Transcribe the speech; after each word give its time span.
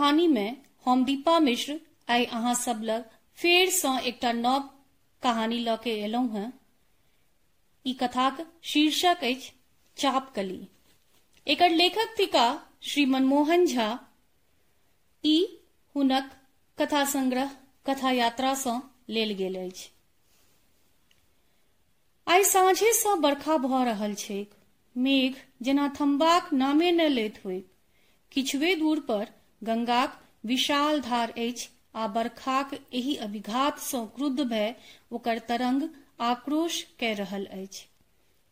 कहानी 0.00 0.26
में 0.28 0.56
हम 0.84 1.04
दीपा 1.04 1.38
मिश्र 1.38 1.80
आइ 2.08 2.24
अहाँ 2.24 2.54
सब 2.54 2.80
लग, 2.82 3.04
फेर 3.38 3.70
सँ 3.70 3.98
एकटा 4.00 4.32
नव 4.32 4.60
कहानी 5.22 5.58
लऽ 5.58 5.76
के 5.76 5.90
एलहुं 6.00 6.28
हेँ। 6.32 6.52
ई 7.86 7.92
कथाक 7.92 8.38
शीर्षक 8.62 9.20
चापकली 9.96 10.68
एकर 11.46 11.70
लेखक 11.70 12.14
थिका 12.18 12.46
श्री 12.82 13.04
मनमोहन 13.06 13.66
झा। 13.66 13.88
ई 15.24 15.60
हुनक 15.94 16.30
कथा 16.78 17.04
संग्रह, 17.04 17.50
कथा 17.86 18.10
यात्रा 18.10 18.54
सँ 18.54 19.04
लेल 19.08 19.34
गेल 19.34 19.58
अछि। 19.58 19.90
आइ 22.26 22.44
साँझे 22.44 22.92
सँ 22.92 23.18
बरखा 23.20 23.56
भऽ 23.56 23.84
रहल 23.84 24.14
छैक। 24.14 24.54
मेघ 24.96 25.34
जेना 25.62 25.92
थमबाक 26.00 26.52
नामे 26.52 26.92
न 26.92 27.00
लैत 27.00 27.44
होइत, 27.44 27.68
किछुए 28.32 28.74
दूर 28.74 29.00
पर 29.00 29.39
गंगाक, 29.62 30.18
विशाल 30.46 31.00
धार 31.00 31.30
अछि, 31.30 31.68
आ 31.94 32.06
बरखाक 32.08 32.74
एहि 32.74 33.14
अभिघात 33.18 33.78
सँ 33.80 34.04
क्रुद्ध 34.16 34.40
भय 34.42 34.74
ओकर 35.12 35.38
तरंग 35.48 35.88
आक्रोश 36.22 36.82
कय 37.00 37.14
रहल 37.14 37.44
अछि। 37.52 37.86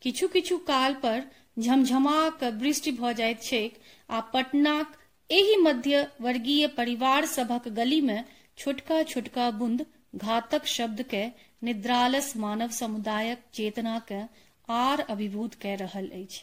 किछु 0.02 0.29
किछु 0.29 0.59
काल 0.66 0.95
पर 0.95 1.23
झमझमा 1.59 2.19
क 2.43 2.51
वृष्टि 2.61 2.93
भऽ 2.93 3.13
जाइत 3.15 3.43
छैक, 3.43 3.79
आ 4.11 4.21
पटनाक 4.33 4.97
एहि 5.30 5.57
मध्य 5.57 6.07
वर्गीय 6.21 6.66
परिवार 6.77 7.27
सभक 7.27 7.69
गली 7.69 8.01
में 8.01 8.25
छोटका 8.59 9.02
छोटका 9.02 9.51
बूंद 9.51 9.85
घातक 10.16 10.66
शब्द 10.66 11.02
के 11.11 11.27
निद्रालस 11.63 12.37
मानव 12.37 12.71
समुदायक 12.71 13.43
चेतना 13.55 13.99
के 14.09 14.23
आर 14.69 15.01
अभिभूत 15.11 15.54
कय 15.54 15.77
रहल 15.77 16.09
अछि। 16.15 16.43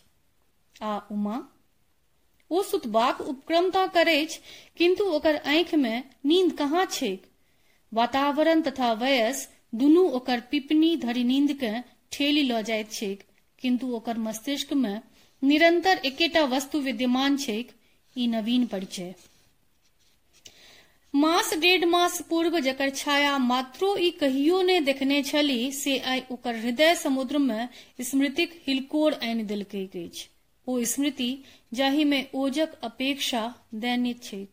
आ 0.75 0.97
उमा 1.11 1.37
ओ 2.51 2.61
सुतबाक 2.63 3.21
उपक्रम 3.21 3.69
तऽ 3.69 3.87
करैछ, 3.87 4.39
किंतु 4.77 5.03
ओकर 5.11 5.35
आंखि 5.35 5.77
में 5.77 6.03
नींद 6.25 6.51
कहाँ 6.57 6.85
छैक? 6.85 7.21
वातावरण 7.91 8.61
तथा 8.61 8.91
वयस 8.93 9.47
दुनू 9.75 10.03
ओकर 10.11 10.39
पिपनी 10.51 10.95
धरि 10.97 11.23
नींद 11.23 11.53
के 11.53 11.71
ठेली 12.11 12.43
लऽ 12.43 12.61
जाइत 12.63 12.91
छैक, 12.91 13.23
किंतु 13.59 13.87
ओकर 13.95 14.17
मस्तिष्क 14.17 14.73
में 14.73 15.01
निरंतर 15.41 16.01
एकेटा 16.05 16.43
वस्तु 16.45 16.79
विद्यमान 16.79 17.37
छैक, 17.37 17.71
ई 18.15 18.27
नवीन 18.27 18.65
परिचय। 18.65 19.13
मास 21.13 21.53
डेढ़ 21.53 21.85
मास 21.85 22.21
पूर्व 22.29 22.59
जकर 22.59 22.89
छाया 22.91 23.37
मात्रो 23.37 23.95
ई 23.97 24.09
कहियो 24.11 24.61
ने 24.61 24.79
देखने 24.81 25.21
छली, 25.23 25.71
से 25.71 25.97
आइ 25.99 26.23
ओकर 26.31 26.55
हृदय 26.55 26.95
समुद्र 26.95 27.37
में 27.37 27.67
स्मृतिक 28.01 28.61
हिलकोर 28.67 29.13
आनि 29.23 29.43
देलकैक 29.43 29.95
अछि। 29.97 30.27
ओ 30.67 30.83
स्मृति, 30.83 31.43
जाहि 31.73 32.03
में 32.03 32.27
ओजक 32.33 32.73
अपेक्षा 32.83 33.53
दैनिक 33.73 34.23
छैक। 34.23 34.49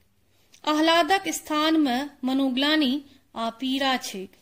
आह्लादक 0.68 1.28
स्थान 1.28 1.80
में 1.80 2.10
मनोग्लानी 2.24 3.04
आ 3.36 3.50
पीड़ा 3.50 3.96
छैक। 3.96 4.36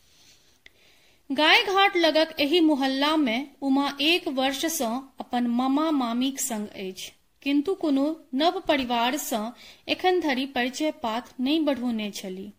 गाय 1.30 1.62
घाट 1.62 1.96
लगक 1.96 2.34
एहि 2.40 2.60
मोहल्ला 2.60 3.16
में 3.16 3.50
उमा 3.62 3.96
एक 4.00 4.28
वर्ष 4.28 4.64
सँ 4.66 5.14
अपन 5.20 5.46
मामा 5.46 5.90
मामीक 5.90 6.40
संग 6.40 6.68
अछि, 6.68 7.12
किंतु 7.42 7.74
कोनो 7.74 8.20
नव 8.34 8.60
परिवार 8.60 9.16
सँ 9.16 9.54
एखन 9.88 10.20
धरि 10.20 10.46
परिचय 10.46 10.90
पात 10.90 11.34
नहि 11.40 11.60
बढ़ौने 11.60 12.10
छली। 12.10 12.52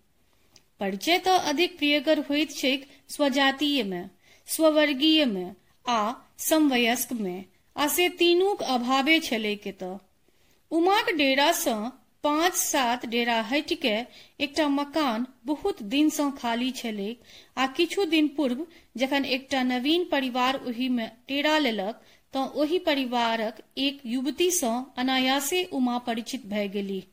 परिचय 0.80 1.18
तऽ 1.18 1.38
अधिक 1.38 1.78
प्रियकर 1.78 2.20
होइत 2.20 2.52
छैक 2.52 2.88
स्वजातीय 3.10 3.84
में, 3.84 4.10
स्ववर्गीय 4.48 5.26
में 5.26 5.56
आ 5.86 6.14
समवयस्क 6.38 7.12
में। 7.14 7.46
आ 7.76 7.88
से 7.88 8.08
तीनूक 8.10 8.62
अभावे 8.70 9.20
छलै 9.20 9.56
के 9.56 9.72
तऽ 9.72 9.98
उमाक 10.72 11.10
डेरा 11.14 11.52
सँ 11.52 11.76
पाँच 12.24 12.54
सात 12.54 13.06
डेरा 13.06 13.40
हटि 13.42 13.76
के 13.76 13.94
एकटा 14.40 14.68
मकान 14.70 15.26
बहुत 15.46 15.82
दिन 15.84 16.10
सँ 16.10 16.30
खाली 16.38 16.70
छलै 16.72 17.16
आ 17.58 17.68
किछु 17.68 18.06
दिन 18.06 18.28
पूर्व 18.28 18.66
जखन 18.98 19.26
एकटा 19.26 19.64
नवीन 19.64 20.04
परिवार 20.12 20.60
ओहि 20.68 20.90
में 20.90 21.08
डेरा 21.28 21.58
लेलक 21.58 22.02
तऽ 22.34 22.60
ओहि 22.62 22.80
परिवारक 22.80 23.64
एक 23.78 24.02
युवती 24.06 24.52
सँ 24.52 24.74
अनायासे 24.98 25.64
उमा 25.74 25.98
परिचित 25.98 26.46
भय 26.46 26.68
गेली। 26.68 27.04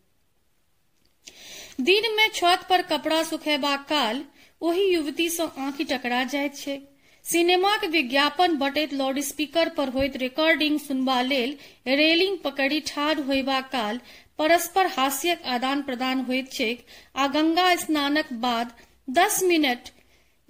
दिन 1.81 2.13
में 2.17 2.29
छत 2.35 2.67
पर 2.71 2.83
कपड़ा 2.83 3.23
सुखेबाक 3.23 3.87
काल 3.89 4.25
ओहि 4.63 4.85
युवती 4.95 5.29
सँ 5.31 5.53
आँखि 5.59 5.85
टकरा 5.85 6.23
जाइत 6.25 6.57
छै। 6.57 6.79
सिनेमाक 7.25 7.85
विज्ञापन 7.85 8.57
बटैत 8.57 8.93
लाउडस्पीकर 8.93 9.69
पर 9.69 9.89
होइत 9.89 10.17
रिकॉर्डिंग 10.17 10.79
सुनबा 10.81 11.21
लेल 11.23 11.57
रेलिंग 11.87 12.37
पकड़ि 12.39 12.81
ठाढ़ 12.87 13.21
होयबा 13.21 13.61
काल 13.73 14.01
परस्पर 14.39 14.87
हास्यक 14.87 15.43
आदान 15.47 15.83
प्रदान 15.83 16.25
छैक 16.53 16.85
आ 17.17 17.27
गंगा 17.27 17.75
स्नानक 17.75 18.33
बाद 18.41 18.73
दस 19.11 19.43
मिनट 19.43 19.91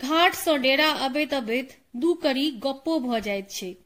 घाट 0.00 0.34
सँ 0.34 0.56
डेरा 0.58 0.90
अबैत 1.06 1.34
अबैत 1.34 1.76
दू 1.96 2.12
करी 2.22 2.50
गप्पो 2.64 2.98
भऽ 3.00 3.20
जाइत 3.20 3.50
छैक। 3.50 3.78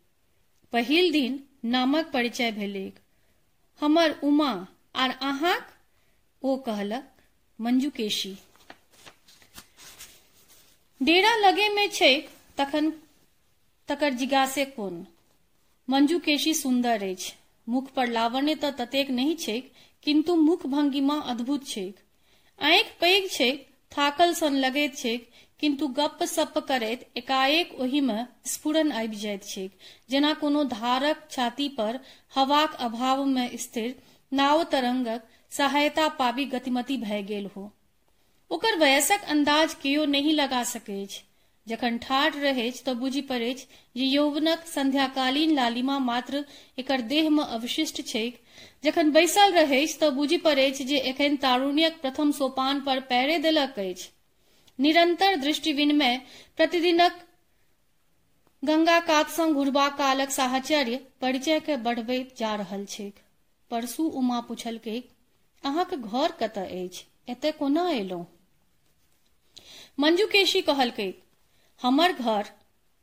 पहिल 0.72 1.10
दिन 1.12 1.40
नामक 1.64 2.10
परिचय 2.12 2.50
भेलैक। 2.52 2.98
हमर 3.80 4.14
उमा, 4.22 4.52
आर 4.94 5.10
अहाँक? 5.10 5.66
ओ 6.42 6.56
कहलक 6.66 7.08
मंजू 7.58 7.90
केशी 7.90 8.34
डेरा 11.00 11.34
लगे 11.36 11.68
में 11.68 11.88
छैक 11.90 12.28
तखन 12.58 12.90
तकर 13.88 14.12
जिज्ञासे 14.12 14.64
कोन, 14.64 15.06
मंजू 15.88 16.18
केशी 16.18 16.54
सुन्दर 16.54 17.02
अछि, 17.02 17.32
मुख 17.66 17.90
पर 17.90 18.08
लावण्य 18.08 18.54
तऽ 18.54 18.70
ततेक 18.70 19.10
नहीं 19.10 19.36
छैक 19.36 19.72
किंतु 20.02 20.36
मुख 20.36 20.66
भंगिमा 20.66 21.18
अद्भुत 21.20 21.66
छैक। 21.66 22.00
आंखि 22.58 22.96
पैघ 23.00 23.30
छैक, 23.30 23.66
थाकल 23.92 24.34
सन 24.34 24.56
लगैत 24.56 24.96
छैक 24.96 25.28
किंतु 25.60 25.88
गप 25.88 26.22
सप 26.22 26.58
करैत 26.58 27.10
एकाएक 27.16 27.74
ओहि 27.80 28.00
में 28.00 28.26
स्फुरन 28.46 28.92
आबि 28.92 29.16
जाइत 29.16 29.44
छैक, 29.44 29.78
जेना 30.10 30.32
कोनो 30.34 30.64
धारक 30.64 31.28
छाती 31.30 31.68
पर 31.68 32.00
हवाक 32.34 32.74
अभाव 32.80 33.24
में 33.24 33.56
स्थिर, 33.56 33.94
नाव 34.32 34.64
तरंगक 34.64 35.22
सहायता 35.50 36.08
पाबी 36.08 36.44
गतिमती 36.44 36.96
भय 36.96 37.22
गेल 37.22 37.50
हो। 37.56 37.70
ओकर 38.50 38.78
वयसक 38.78 39.24
अंदाज 39.24 39.74
केओ 39.74 40.04
नहीं 40.04 40.32
लगा 40.34 40.62
सकैछ 40.64 41.22
जखन 41.66 41.96
ठाढ़ 41.98 42.34
रहैछ 42.36 42.82
तऽ 42.82 42.94
बुझि 42.96 43.20
पड़ैछ 43.24 43.66
जे 43.96 44.04
यौवनक 44.06 44.64
संध्याकालीन 44.66 45.54
लालिमा 45.54 45.98
मात्र 46.00 46.44
एकर 46.78 47.00
देह 47.08 47.30
में 47.30 47.42
अवशिष्ट 47.44 48.02
छैक। 48.06 48.40
जखन 48.84 49.10
बैसल 49.12 49.52
रहैछ 49.54 49.96
तऽ 49.98 50.10
बुझि 50.12 50.36
पड़ैछ 50.40 50.82
जे 50.84 50.98
एखन 51.10 51.36
तारुण्यक 51.40 52.00
प्रथम 52.00 52.32
सोपान 52.34 52.80
पर 52.82 53.00
पैरे 53.08 53.38
देलक 53.40 53.78
अछि। 53.80 54.10
निरंतर 54.78 55.36
दृष्टि 55.38 55.72
विनिमय 55.74 56.16
प्रतिदिनक 56.58 57.20
गंगा 58.62 58.98
कात 59.02 59.30
सँ 59.30 59.46
घुरबा 59.54 59.88
कालक 59.96 60.30
साहचर्य 60.30 60.96
परिचय 61.20 61.60
के 61.60 61.76
बढ़बैत 61.82 62.34
जा 62.38 62.54
रहल 62.56 62.84
छैक। 62.88 63.20
परसू 63.70 64.04
उमा 64.16 64.40
पूछलकै 64.44 64.94
अहाँक 65.64 65.94
घर 65.94 66.32
कतऽ 66.40 66.66
अछि? 66.78 67.04
एतय 67.28 67.52
कोना 67.54 67.88
एलहुं? 67.92 68.24
मंजू 69.98 70.26
केशी 70.28 70.60
कहलकै 70.64 71.10
हमर 71.80 72.12
घर 72.12 72.50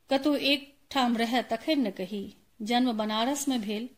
कतौ 0.10 0.36
एक 0.36 0.78
ठाम 0.92 1.18
रह 1.18 1.42
तखन 1.42 1.88
न 1.88 1.92
कही। 1.92 2.36
जन्म 2.62 2.92
बनारस 2.92 3.48
में 3.48 3.62
भेल। 3.62 3.90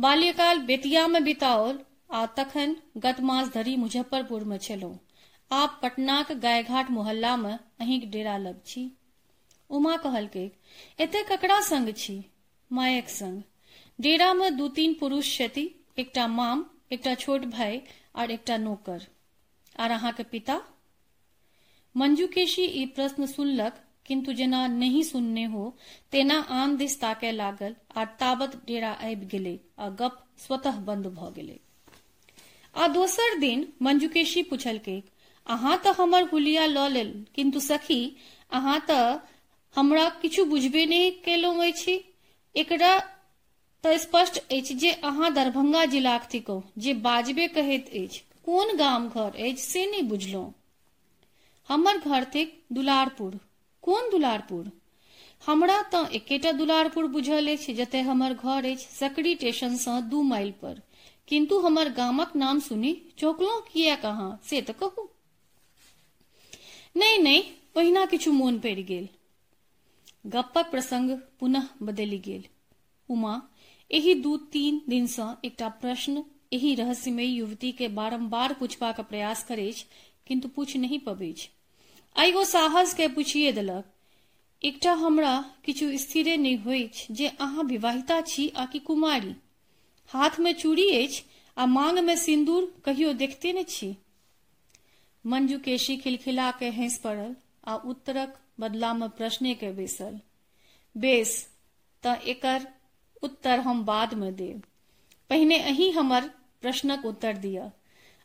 बाल्यकाल 0.00 0.58
बेतिया 0.58 1.06
में 1.08 1.24
बिताओल 1.24 1.80
आ 2.10 2.26
तखन 2.26 2.76
गत 2.96 3.20
मास 3.20 3.48
धरि 3.48 3.76
मुजफ्फरपुर 3.76 4.44
में 4.44 4.58
छलहुं। 4.58 4.96
आब 5.52 5.78
पटनाक 5.82 6.32
गायघाट 6.32 6.90
मोहल्ला 6.90 7.36
में 7.36 7.58
अहींक 7.80 8.04
डेरा 8.10 8.36
लग 8.36 8.60
छी। 8.66 8.90
उमा 9.70 9.96
कहलकै, 9.96 10.50
एते 11.00 11.22
ककरा 11.22 11.60
संग 11.60 11.94
छी? 11.96 12.24
मायक 12.72 13.08
संग, 13.08 13.42
डेरा 14.00 14.34
में 14.34 14.56
दू 14.56 14.68
तीन 14.68 14.94
पुरुष 14.94 15.38
छथि, 15.38 15.84
एकटा 15.98 16.26
माम, 16.26 16.64
एकटा 16.92 17.14
छोट 17.14 17.44
भाई 17.44 17.82
और 18.16 18.30
एकटा 18.30 18.56
नौकर। 18.56 19.06
आर 19.78 19.90
अहाँके 19.90 20.22
पिता? 20.22 20.60
मंजू 21.96 22.26
केशी 22.26 22.62
ई 22.62 22.86
प्रश्न 22.86 23.26
सुनलक 23.26 23.84
किंतु 24.06 24.32
जेना 24.34 24.66
नहीं 24.68 25.02
सुनने 25.04 25.44
हो, 25.46 25.64
तेना 26.12 26.38
आन 26.52 26.76
दिस 26.76 27.00
ताकय 27.00 27.32
लागल 27.34 27.74
आ 27.96 28.04
ताबत 28.18 28.56
डेरा 28.66 28.92
आबि 29.04 29.26
गेलै, 29.28 29.56
आ 29.78 29.88
गप 29.98 30.22
स्वतः 30.38 30.80
बंद 30.84 31.06
भऽ 31.14 31.30
गेलै। 31.34 31.58
आ 32.74 32.86
दोसर 32.90 33.34
दिन 33.38 33.60
मंजुकेशी 33.80 34.42
पूछलकै, 34.44 34.96
अहाँ 35.46 35.76
तऽ 35.80 35.92
हमर 35.96 36.28
हुलिया 36.28 36.66
लऽ 36.68 36.88
लेल, 36.90 37.12
किंतु 37.34 37.60
सखी, 37.62 38.00
अहाँ 38.52 38.78
तऽ 38.86 39.04
हमरा 39.74 40.08
किछु 40.22 40.44
बुझबे 40.46 40.84
नहि 40.86 41.10
केलहुँ 41.24 41.66
अछि? 41.66 41.98
एकरा 42.54 42.92
तऽ 43.84 43.96
स्पष्ट 43.98 44.38
अछि 44.52 44.74
जे 44.76 44.92
अहाँ 45.04 45.32
दरभंगा 45.34 45.84
जिलाक 45.88 46.28
थिकौ, 46.34 46.60
जे 46.78 46.94
बाजबे 47.02 47.48
कहैत 47.50 47.88
अछि। 47.96 48.22
कोन 48.44 48.76
गाम 48.76 49.08
घर 49.10 49.28
अछि 49.42 49.62
से 49.62 49.86
नहि 49.86 50.02
बुझलहुँ? 50.08 50.52
हमर 51.68 51.98
घर 52.00 52.24
थिक 52.34 52.54
दुलारपुर। 52.72 53.38
कोन 53.84 54.10
दुलारपुर? 54.10 54.70
हमरा 55.42 55.74
तऽ 55.88 56.14
एकेटा 56.14 56.52
दुलारपुर 56.52 57.06
बुझल 57.08 57.52
अछि 57.52 57.74
जतय 57.74 58.00
हमर 58.02 58.34
घर 58.34 58.64
अछि, 58.66 58.86
सकरी 58.92 59.34
स्टेशन 59.34 59.76
सँ 59.78 60.00
दू 60.08 60.22
माइल 60.24 60.50
पर। 60.62 60.80
किंतु 61.28 61.58
हमर 61.60 61.88
गामक 61.92 62.36
नाम 62.36 62.60
सुनी 62.60 62.92
चौकलहुँ 63.18 63.60
किया 63.72 63.96
कहाँ, 63.98 64.30
से 64.44 64.60
तऽ 64.62 64.72
कहू। 64.82 65.08
नहि 66.96 67.18
नहि 67.18 67.42
ओहिना 67.76 68.04
किछु 68.06 68.32
मोन 68.32 68.58
पड़ि 68.60 68.82
गेल। 68.84 69.08
गप्पक 70.26 70.70
प्रसंग 70.70 71.10
पुनः 71.40 71.68
बदलि 71.82 72.18
गेल। 72.18 72.44
उमा, 73.08 73.32
एहि 73.90 74.14
दू 74.14 74.36
तीन 74.52 74.80
दिनसँ 74.88 75.26
एकटा 75.44 75.68
प्रश्न, 75.80 76.24
एहि 76.52 76.74
रहस्यमय 76.74 77.26
युवती 77.26 77.72
के 77.72 77.88
बारंबार 77.94 78.52
पूछबाक 78.54 79.00
प्रयास 79.00 79.44
करैछ 79.44 79.84
किंतु 80.26 80.48
पूछ 80.48 80.76
नहीं 80.76 80.98
पबैछ 80.98 81.48
आइ 82.16 82.32
ओ 82.32 82.44
साहस 82.44 82.92
के 82.94 83.06
पूछिए 83.08 83.52
देलक। 83.52 83.84
एकटा 84.62 84.92
हमरा 84.92 85.32
किछु 85.64 85.86
स्थिरे 85.98 86.36
नहि 86.36 86.54
होइछ 86.54 87.06
जे 87.10 87.28
अहाँ 87.40 87.64
विवाहिता 87.64 88.20
छी 88.20 88.48
आ 88.48 88.66
कि 88.66 88.78
कुमारी। 88.78 89.34
हाथ 90.10 90.38
में 90.40 90.52
चूड़ी 90.52 90.88
अछि 90.96 91.22
आ 91.56 91.66
मांग 91.66 91.98
में 91.98 92.16
सिंदूर 92.16 92.72
कहियो 92.84 93.12
देखते 93.12 93.52
ने 93.52 93.64
छी। 93.64 93.96
मंजू 95.24 95.58
केशी 95.58 95.96
खिलखिला 95.96 96.50
के 96.50 96.68
हंस 96.70 96.98
पड़ल 96.98 97.34
आ 97.64 97.76
उत्तरक 97.76 98.38
बदला 98.60 98.92
में 98.94 99.08
प्रश्ने 99.08 99.54
के 99.54 99.72
बैसल। 99.72 100.18
बेस 100.96 101.36
त 102.02 102.18
एकर 102.26 102.66
उत्तर 103.22 103.60
हम 103.60 103.84
बाद 103.84 104.14
में 104.14 104.34
देब। 104.36 104.62
पहिने 105.30 105.58
अही 105.58 105.90
हमर 105.90 106.30
प्रश्नक 106.62 107.04
उत्तर 107.04 107.36
दिअ। 107.36 107.68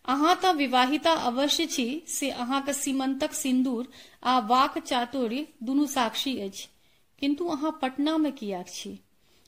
अहाँ 0.07 0.35
विवाहिता 0.53 1.11
अवश्य 1.21 1.65
छी, 1.65 2.03
से 2.07 2.29
अहाँके 2.31 2.73
सीमंतक 2.73 3.33
सिंदूर 3.33 3.87
आ 4.23 4.37
वाक 4.39 4.77
चातुर्य 4.77 5.47
दुनू 5.63 5.85
साक्षी 5.87 6.39
अछि। 6.39 6.67
किंतु 7.21 7.47
अहाँ 7.47 7.77
पटना 7.81 8.17
में 8.17 8.31
कियाक 8.31 8.67
छी? 8.69 8.99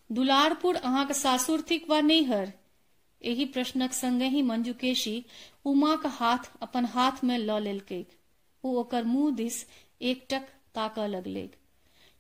दुलारपुर 0.10 0.76
अहाँके 0.76 1.14
सासुर 1.14 1.62
थिक 1.70 1.90
वा 1.90 2.02
नैहर? 2.02 2.52
एहि 3.22 3.46
प्रश्नक 3.46 3.94
संगे 3.94 4.28
ही 4.28 4.42
मंजुकेशी 4.42 5.14
उमाक 5.66 6.06
हाथ 6.12 6.50
अपन 6.62 6.86
हाथ 6.86 7.24
में 7.24 7.38
लऽ 7.38 7.60
लेलकै 7.60 8.06
ओ 8.64 8.74
ओकर 8.80 9.04
मुँह 9.06 9.36
दिस 9.36 9.58
एकटक 10.02 10.48
ताकऽ 10.76 11.08
लगलै 11.08 11.46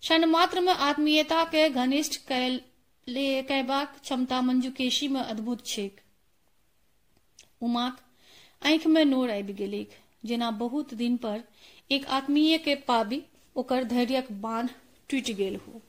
क्षण 0.03 0.25
मात्र 0.27 0.61
में 0.61 0.73
आत्मीयता 0.73 1.43
के 1.45 1.69
घनिष्ठ 1.71 2.19
कयबाक 2.27 3.99
क्षमता 4.01 4.41
मंजुकेशी 4.41 5.07
में 5.07 5.21
अद्भुत 5.21 5.65
छैक। 5.67 6.01
उमाक 7.61 7.97
आंखि 8.61 8.89
में 8.89 9.03
नोर 9.05 9.31
आबि 9.31 9.53
गेलैक 9.53 9.89
जेना 10.25 10.51
बहुत 10.51 10.93
दिन 10.93 11.17
पर 11.17 11.41
एक 11.91 12.05
आत्मीय 12.07 12.57
के 12.57 12.75
पाबी 12.87 13.21
ओकर 13.55 13.83
धैर्यक 13.83 14.31
बाँध 14.31 14.69
टूटि 15.09 15.33
गेल 15.33 15.55
हो। 15.55 15.81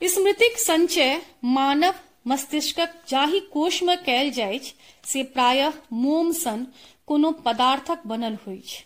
स्मृतिक 0.00 0.58
संचय 0.58 1.20
मानव 1.44 1.94
मस्तिष्कक 2.26 2.94
जाहि 3.08 3.40
कोश 3.40 3.82
में 3.82 3.96
कयल 4.04 4.30
जाइत 4.30 4.72
से 5.04 5.22
प्रायः 5.24 5.72
मोम 5.92 6.32
सन 6.32 6.66
कोनो 7.06 7.30
पदार्थक 7.44 8.06
बनल 8.06 8.38
होइत 8.46 8.84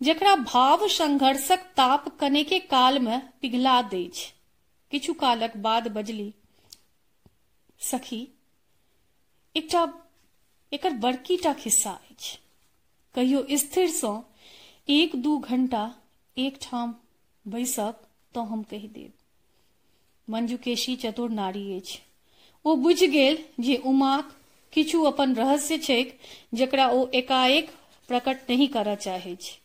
जकरा 0.00 0.34
भाव 0.36 0.86
संघर्षक 0.88 1.58
ताप 1.76 2.08
कनेके 2.20 2.58
काल 2.60 2.98
में 2.98 3.20
पिघला 3.42 3.80
दैछ। 3.82 4.32
किछु 4.92 5.12
कालक 5.14 5.56
बाद 5.56 5.88
बजली, 5.88 6.32
सखी, 7.80 8.28
एकटा 9.54 9.84
एकर 10.74 10.92
बड़की 11.00 11.36
टा 11.38 11.52
खिस्सा 11.56 11.90
अछि। 12.04 12.36
कहियो 13.14 13.44
स्थिर 13.58 13.88
सँ 13.92 14.12
एक 14.88 15.14
दू 15.22 15.36
घंटा 15.40 15.82
एक 16.36 16.58
ठाम 16.62 16.94
बैसब 17.44 18.02
तऽ 18.34 18.46
हम 18.46 18.62
कहि 18.68 18.88
देब। 18.90 19.12
मंजुकेशी 20.28 20.94
चतुर 20.98 21.30
नारी 21.32 21.64
अछि। 21.76 21.98
ओ 22.64 22.74
बुझि 22.78 23.06
गेल 23.08 23.38
जे 23.60 23.76
उमाक 23.86 24.32
किछु 24.72 25.02
अपन 25.06 25.34
रहस्य 25.34 25.78
छैक 25.80 26.18
जकरा 26.54 26.88
ओ 26.90 27.06
एकाएक 27.14 27.70
प्रकट 28.08 28.50
नहीं 28.50 28.68
करय 28.70 28.96
चाहै 29.02 29.36
छै 29.40 29.56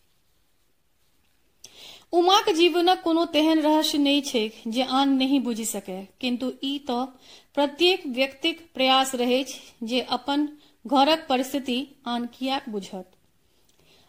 उमाक 2.14 2.50
जीवनक 2.52 3.02
कोनो 3.02 3.26
तेहन 3.32 3.60
रहस्य 3.62 3.98
नहीं 4.00 4.22
छैक 4.24 4.54
जे 4.70 4.84
आन 4.96 5.14
नहीं 5.16 5.40
बुझि 5.42 5.66
सकै 5.68 5.98
किंतु 6.18 6.50
ई 6.64 6.72
तऽ 6.86 7.06
प्रत्येक 7.56 8.06
व्यक्तिक 8.14 8.62
प्रयास 8.74 9.14
रहै 9.16 9.42
जे 9.86 10.02
अपन 10.14 10.48
घरक 10.86 11.26
परिस्थिति 11.30 11.86
आन 12.08 12.26
कियाक 12.34 12.70
बुझत। 12.70 13.12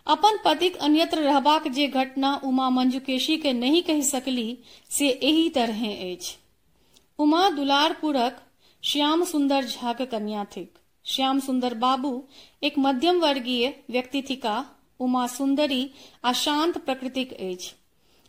अपन 0.06 0.38
पतिक 0.44 0.76
अन्यत्र 0.76 1.18
रहबाक 1.18 1.68
जे 1.68 1.86
घटना 1.86 2.34
उमा 2.44 2.68
मंजुकेशी 2.70 3.36
के 3.36 3.52
नहीं 3.52 3.82
कहि 3.82 4.02
सकली, 4.02 4.58
से 4.90 5.08
एही 5.08 5.48
तरह 5.50 5.84
अछि। 5.86 6.36
उमा 7.18 7.48
दुलारपुरक 7.50 8.40
श्याम 8.82 9.24
सुंदर 9.24 9.64
झा 9.64 9.92
के 9.92 10.06
कन्या 10.06 10.44
थिक। 10.56 10.78
श्याम 11.06 11.40
सुंदर 11.40 11.74
बाबू, 11.74 12.22
एक 12.62 12.78
मध्यम 12.78 13.20
वर्गीय 13.20 13.74
व्यक्ति 13.90 14.22
थिका 14.22 14.64
उमा 15.00 15.26
सुंदरी 15.26 15.90
आ 16.24 16.32
शांत 16.32 16.78
प्रकृतिक 16.78 17.32
अछि। 17.32 17.70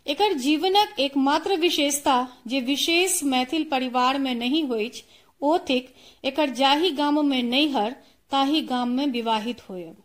एकर 0.06 0.32
जीवनक 0.34 1.00
एकमात्र 1.00 1.56
विशेषता 1.56 2.16
जे 2.46 2.60
विशेष 2.60 3.22
मैथिल 3.24 3.64
परिवार 3.64 4.18
में 4.18 4.34
नहीं 4.34 4.62
होइछ 4.64 5.02
ओ 5.42 5.56
थिक 5.68 5.94
एकर 6.24 6.50
जाहि 6.50 6.90
गाम 6.90 7.26
में 7.26 7.42
नैहर 7.42 7.94
ताहि 8.32 8.60
गाम 8.62 8.88
में 8.88 9.06
विवाहित 9.08 9.60
होयब 9.68 9.96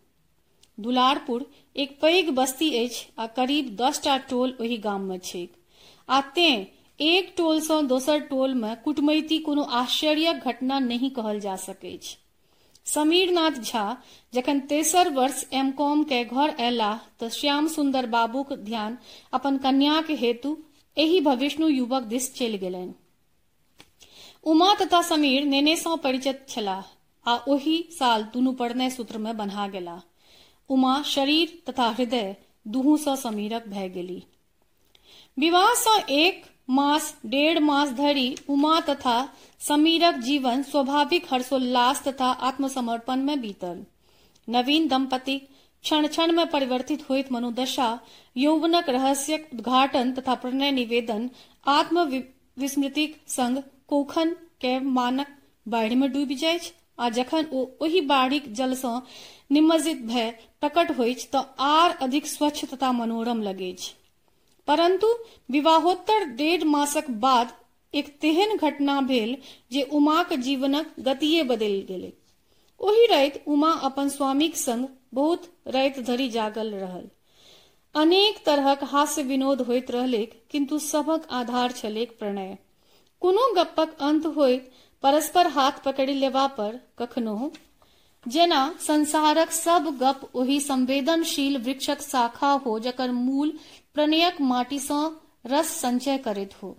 दुलारपुर 0.77 1.45
एक 1.75 1.97
पैघ 2.01 2.29
बस्ती 2.35 2.69
अछि 2.77 3.05
आ 3.19 3.25
करीब 3.35 3.75
दसटा 3.75 4.17
टोल 4.29 4.55
ओहि 4.61 4.77
गाम 4.77 5.01
में 5.01 5.19
छैक। 5.19 5.51
आ 6.09 6.19
तें 6.35 6.65
एक 6.99 7.33
टोल 7.37 7.59
सँ 7.61 7.81
दोसर 7.87 8.19
टोल 8.29 8.53
में 8.53 8.75
कुटमैती 8.83 9.37
कोनो 9.39 9.63
आश्चर्यक 9.79 10.47
घटना 10.47 10.79
नहीं 10.81 11.09
कहल 11.11 11.39
जा 11.39 11.55
सकैछ 11.55 12.17
समीर 12.85 13.31
नाथ 13.31 13.59
झा 13.61 13.85
जखन 14.33 14.59
तेसर 14.69 15.09
वर्ष 15.13 15.43
एम 15.53 15.71
कॉम 15.71 16.03
के 16.03 16.23
घर 16.25 16.49
अयलाह 16.49 16.97
तऽ 17.19 17.29
श्याम 17.29 17.67
सुंदर 17.67 18.05
बाबूक 18.07 18.53
ध्यान 18.65 18.97
अपन 19.33 19.57
कन्याक 19.57 20.11
हेतु 20.19 20.55
एहि 20.97 21.19
भविष्णु 21.21 21.67
युवक 21.67 22.03
दिस 22.05 22.33
चलि 22.35 22.57
गेलनि। 22.57 22.93
उमा 24.45 24.73
तथा 24.75 25.01
समीर 25.03 25.45
नेने 25.45 25.75
सँ 25.75 25.97
परिचित 26.03 26.45
छलाह। 26.49 26.81
आ 27.27 27.35
ओहि 27.47 27.77
साल 27.91 28.23
दुनू 28.23 28.51
प्रणय 28.51 28.89
सूत्र 28.89 29.17
में 29.17 29.35
बन्हा 29.37 29.67
गेला। 29.67 30.01
उमा 30.69 31.01
शरीर 31.03 31.57
तथा 31.69 31.87
हृदय 31.89 32.35
दुहू 32.67 32.97
सँ 32.97 33.15
समीरक 33.15 33.67
भय 33.67 33.89
गेली। 33.89 34.23
विवाह 35.37 35.73
सँ 35.73 35.99
एक 36.09 36.45
मास 36.69 37.15
डेढ़ 37.25 37.59
मास 37.59 37.89
धरि 37.89 38.35
उमा 38.49 38.79
तथा 38.79 39.17
समीरक 39.59 40.15
जीवन 40.19 40.63
स्वाभाविक 40.63 41.25
हर्षोल्लास 41.31 42.03
तथा 42.03 42.25
आत्मसमर्पण 42.25 43.19
में 43.19 43.39
बीतल। 43.41 43.85
नवीन 44.47 44.87
दंपति 44.87 45.37
क्षण 45.83 46.07
क्षण 46.07 46.31
में 46.31 46.45
परिवर्तित 46.47 47.09
होइत 47.09 47.31
मनोदशा, 47.31 47.99
यौवनक 48.37 48.89
रहस्यक 48.89 49.49
उद्घाटन 49.53 50.11
तथा 50.11 50.35
प्रणय 50.35 50.71
निवेदन 50.71 51.29
आत्म 51.67 52.03
विस्मृतिक 52.59 53.21
संग 53.27 53.61
कोखन 53.87 54.29
के 54.61 54.79
मानक 54.79 55.27
बाढ़ि 55.67 55.95
में 55.95 56.11
डूबि 56.13 56.35
जाइत। 56.35 56.73
आ 56.99 57.09
जखन 57.09 57.47
ओ 57.53 57.65
ओहि 57.81 58.01
बाढ़िक 58.01 58.53
जल 58.53 58.73
सँ 58.73 59.01
निमज्जित 59.51 60.01
भय 60.01 60.29
प्रकट 60.61 60.91
होइत 60.97 61.29
तऽ 61.31 61.43
आर 61.59 61.91
अधिक 62.01 62.27
स्वच्छ 62.27 62.65
तथा 62.65 62.91
मनोरम 62.91 63.41
लगैछ। 63.41 63.93
परंतु 64.67 65.07
विवाहोत्तर 65.51 66.25
डेढ़ 66.35 66.63
मासक 66.63 67.09
बाद 67.09 67.51
एक 67.93 68.07
तेहन 68.21 68.57
घटना 68.57 69.01
भेल 69.01 69.37
जे 69.71 69.81
उमाक 69.81 70.33
जीवनक 70.33 70.93
गतिये 70.99 71.43
बदलि 71.43 71.81
गेलै। 71.81 72.11
ओहि 72.81 73.05
राति 73.05 73.39
उमा 73.47 73.71
अपन 73.71 74.09
स्वामीक 74.09 74.55
संग 74.55 74.87
बहुत 75.13 75.45
राति 75.67 76.01
धरि 76.01 76.27
जागल 76.29 76.73
रहल। 76.73 77.09
अनेक 77.95 78.43
तरहक 78.45 78.83
हास्य 78.83 79.23
विनोद 79.23 79.61
होइत 79.61 79.91
रहलैक 79.91 80.41
किंतु 80.51 80.79
सभक 80.79 81.27
आधार 81.31 81.71
छलैक 81.71 82.17
प्रणय। 82.19 82.57
कोनो 83.21 83.53
गप्पक 83.53 83.97
अंत 84.01 84.25
होइत 84.25 84.71
परस्पर 85.03 85.47
हाथ 85.47 85.83
पकड़ि 85.85 86.13
लेबा 86.13 86.45
पर 86.57 86.79
कखनो। 86.99 87.51
जेना 88.25 88.61
संसारक 88.79 89.51
सब 89.51 89.85
गप 89.99 90.29
ओहि 90.35 90.59
संवेदनशील 90.59 91.57
वृक्षक 91.57 92.01
शाखा 92.01 92.51
हो 92.65 92.77
जकर 92.79 93.11
मूल 93.11 93.53
प्रणयक 93.93 94.41
माटी 94.41 94.79
सँ 94.79 94.99
रस 95.45 95.69
संचय 95.81 96.17
करैत 96.17 96.53
हो। 96.63 96.75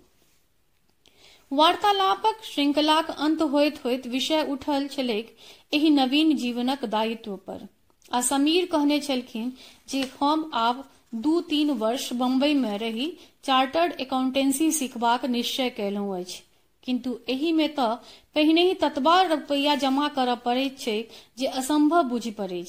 वार्तालापक 1.51 2.43
श्रृंखलाक 2.43 3.09
अंत 3.11 3.41
होइत 3.43 3.79
होइत 3.85 4.05
विषय 4.07 4.45
उठल 4.49 4.87
छलैक 4.87 5.35
एहि 5.73 5.89
नवीन 5.89 6.35
जीवनक 6.35 6.85
दायित्व 6.85 7.35
पर। 7.37 7.67
आ 8.11 8.21
समीर 8.21 8.65
कहने 8.65 8.99
छलखिन 8.99 9.51
जे 9.89 10.01
हम 10.19 10.49
आब 10.53 10.83
दू 11.15 11.39
तीन 11.41 11.69
वर्ष 11.71 12.11
बम्बई 12.13 12.53
में 12.53 12.77
रही, 12.77 13.07
चार्टर्ड 13.43 13.93
अकाउंटेंसी 14.01 14.71
सिखबाक 14.71 15.25
निश्चय 15.27 15.69
कयलहुँ 15.69 16.19
अछि। 16.19 16.41
किंतु 16.89 17.17
एहि 17.29 17.51
में 17.51 17.67
तऽ 17.75 17.95
पहिने 18.35 18.61
ही 18.63 18.73
ततबा 18.81 19.21
रुपैया 19.23 19.75
जमा 19.81 20.07
करऽ 20.13 20.35
पड़ैत 20.45 20.79
छै 20.79 20.95
जे 21.37 21.47
असंभव 21.59 22.07
बुझि 22.09 22.31
पड़ै 22.37 22.63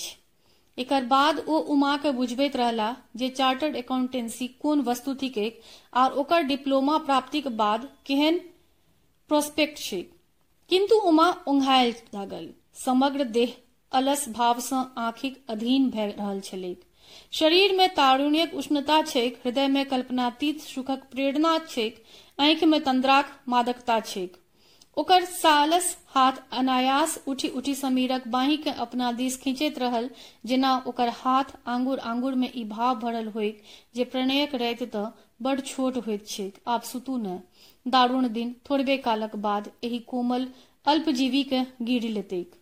एकर 0.78 1.04
बाद 1.04 1.38
ओ 1.38 1.58
उमा 1.74 1.96
के 1.96 2.10
बुझबैत 2.12 2.56
रहला 2.56 2.88
जे 3.16 3.28
चार्टर्ड 3.30 3.76
अकाउंटेंसी 3.76 4.48
कोन 4.60 4.80
वस्तु 4.82 5.14
थिक 5.14 5.38
आर 5.94 6.12
ओकर 6.22 6.42
डिप्लोमा 6.42 6.98
प्राप्तिक 7.08 7.48
बाद 7.56 7.88
केहन 8.06 8.38
प्रोस्पेक्ट 9.30 9.78
छै 9.78 10.02
किंतु 10.70 11.00
उमा 11.08 11.28
ओंघायल 11.48 11.94
लागल। 12.14 12.48
समग्र 12.76 13.24
देह, 13.30 13.56
अलस 13.92 14.28
भाव 14.28 14.60
सँ 14.60 14.84
आँखिक 14.98 15.44
अधीन 15.48 15.90
भए 15.90 16.10
रहल 16.10 16.40
छलैक। 16.40 16.89
शरीर 17.32 17.76
में 17.76 17.88
तारुण्यक 17.88 18.54
उष्णता 18.54 19.00
छैक, 19.02 19.40
हृदय 19.44 19.68
में 19.68 19.84
कल्पनातीत 19.84 20.60
सुखक 20.60 21.02
प्रेरणा 21.12 21.58
छैक, 21.68 22.02
आंखि 22.40 22.66
में 22.66 22.80
तंद्राक 22.80 23.40
मादकता 23.48 24.00
छैक। 24.00 24.36
ओकर 24.96 25.24
सालस 25.24 25.96
हाथ 26.08 26.32
अनायास 26.52 27.18
उठी 27.26 27.48
उठी 27.48 27.74
समीरक 27.74 28.26
बाही 28.28 28.56
के 28.56 28.70
अपना 28.70 29.10
दिस 29.12 29.36
खींचैत 29.36 29.78
रहल, 29.78 30.08
जेना 30.46 30.76
ओकर 30.86 31.08
हाथ 31.08 31.44
आंगुर 31.66 31.98
आंगुर 31.98 32.34
में 32.34 32.50
ई 32.56 32.64
भाव 32.64 32.98
भरल 32.98 33.28
होइक 33.28 33.62
जे 33.94 34.04
प्रणयक 34.04 34.54
राति 34.54 34.86
तऽ 34.86 35.06
बड़ 35.42 35.58
छोट 35.60 35.96
होइत 35.96 36.26
छैक, 36.28 36.58
आब 36.66 36.82
सुतू 36.82 37.16
न। 37.16 37.40
दारुण 37.86 38.28
दिन, 38.28 38.54
थोड़बे 38.70 38.96
कालक 38.96 39.36
बाद 39.36 39.70
एहि 39.84 39.98
कोमल 39.98 40.46
अल्पजीवी 40.86 41.42
के 41.42 41.60
गिर 41.82 42.02
लेतैक। 42.02 42.59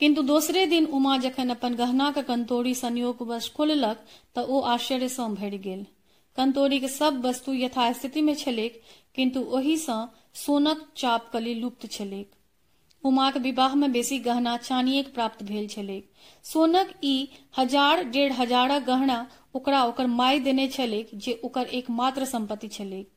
किंतु 0.00 0.22
दोसरे 0.22 0.66
दिन 0.66 0.86
उमा 0.86 1.16
जखन 1.16 1.48
अपन 1.48 1.74
गहना 1.74 2.10
गहनाक 2.10 2.18
कंतोरी 2.18 2.74
संयोगवश 2.74 3.48
खोललक 3.48 4.04
तऽ 4.36 4.42
ओ 4.42 4.60
आश्चर्य 4.60 5.08
सँ 5.08 5.28
भरि 5.34 5.58
गेल। 5.58 5.86
कंतोरीक 6.38 6.84
सब 6.90 7.24
वस्तु 7.26 7.52
यथास्थिति 7.54 8.22
में 8.22 8.34
छलैक 8.34 8.82
किंतु 9.14 9.40
ओहि 9.40 9.76
सँ 9.76 9.98
सोनक 10.34 10.86
चापकली 10.96 11.54
लुप्त 11.54 11.90
छलैक। 11.90 12.30
उमाक 13.04 13.36
विवाह 13.36 13.74
में 13.74 13.92
बेसी 13.92 14.18
गहना 14.18 14.56
चानियेक 14.56 15.12
प्राप्त 15.14 15.42
भेल 15.42 15.68
छलैक। 15.68 16.10
सोनक 16.44 16.92
ई 17.04 17.28
हज़ार 17.58 18.04
डेढ़ 18.04 18.32
हजारक 18.32 18.82
गहना 18.82 19.26
ओकरा 19.54 19.84
ओकर 19.84 20.06
माय 20.06 20.38
देने 20.38 20.68
छलैक, 20.68 21.10
जे 21.14 21.40
ओकर 21.44 21.66
एकमात्र 21.66 22.24
संपत्ति 22.24 22.68
छलैक। 22.68 23.08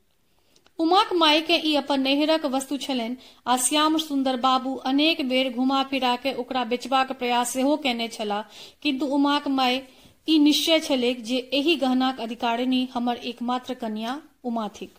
उमाक 0.80 1.12
माय 1.14 1.42
के 1.42 1.56
ई 1.60 1.74
अपन 1.76 2.02
नैहरक 2.02 2.46
वस्तु 2.46 2.78
छलनि, 2.78 3.16
आ 3.48 3.58
श्याम 3.58 3.98
सुंदर 3.98 4.36
बाबू 4.38 4.76
अनेक 4.86 5.28
बेर 5.30 5.52
घुमा 5.54 5.82
फिरा 5.84 6.16
के 6.16 6.34
ओकरा 6.34 6.64
बेचबाक 6.66 7.12
प्रयास 7.12 7.50
सेहो 7.50 7.76
केने 7.78 8.08
छलाह, 8.08 8.42
किंतु 8.84 9.06
उमाक 9.08 9.48
माय 9.50 9.82
ई 10.30 10.38
निश्चय 10.40 10.80
छलैक 10.80 11.24
जे 11.24 11.38
एहि 11.54 11.76
गहनाक 11.76 12.20
अधिकारिणी 12.20 12.88
हमर 12.94 13.16
एकमात्र 13.26 13.74
कन्या 13.74 14.22
उमा 14.44 14.68
थिक। 14.82 14.94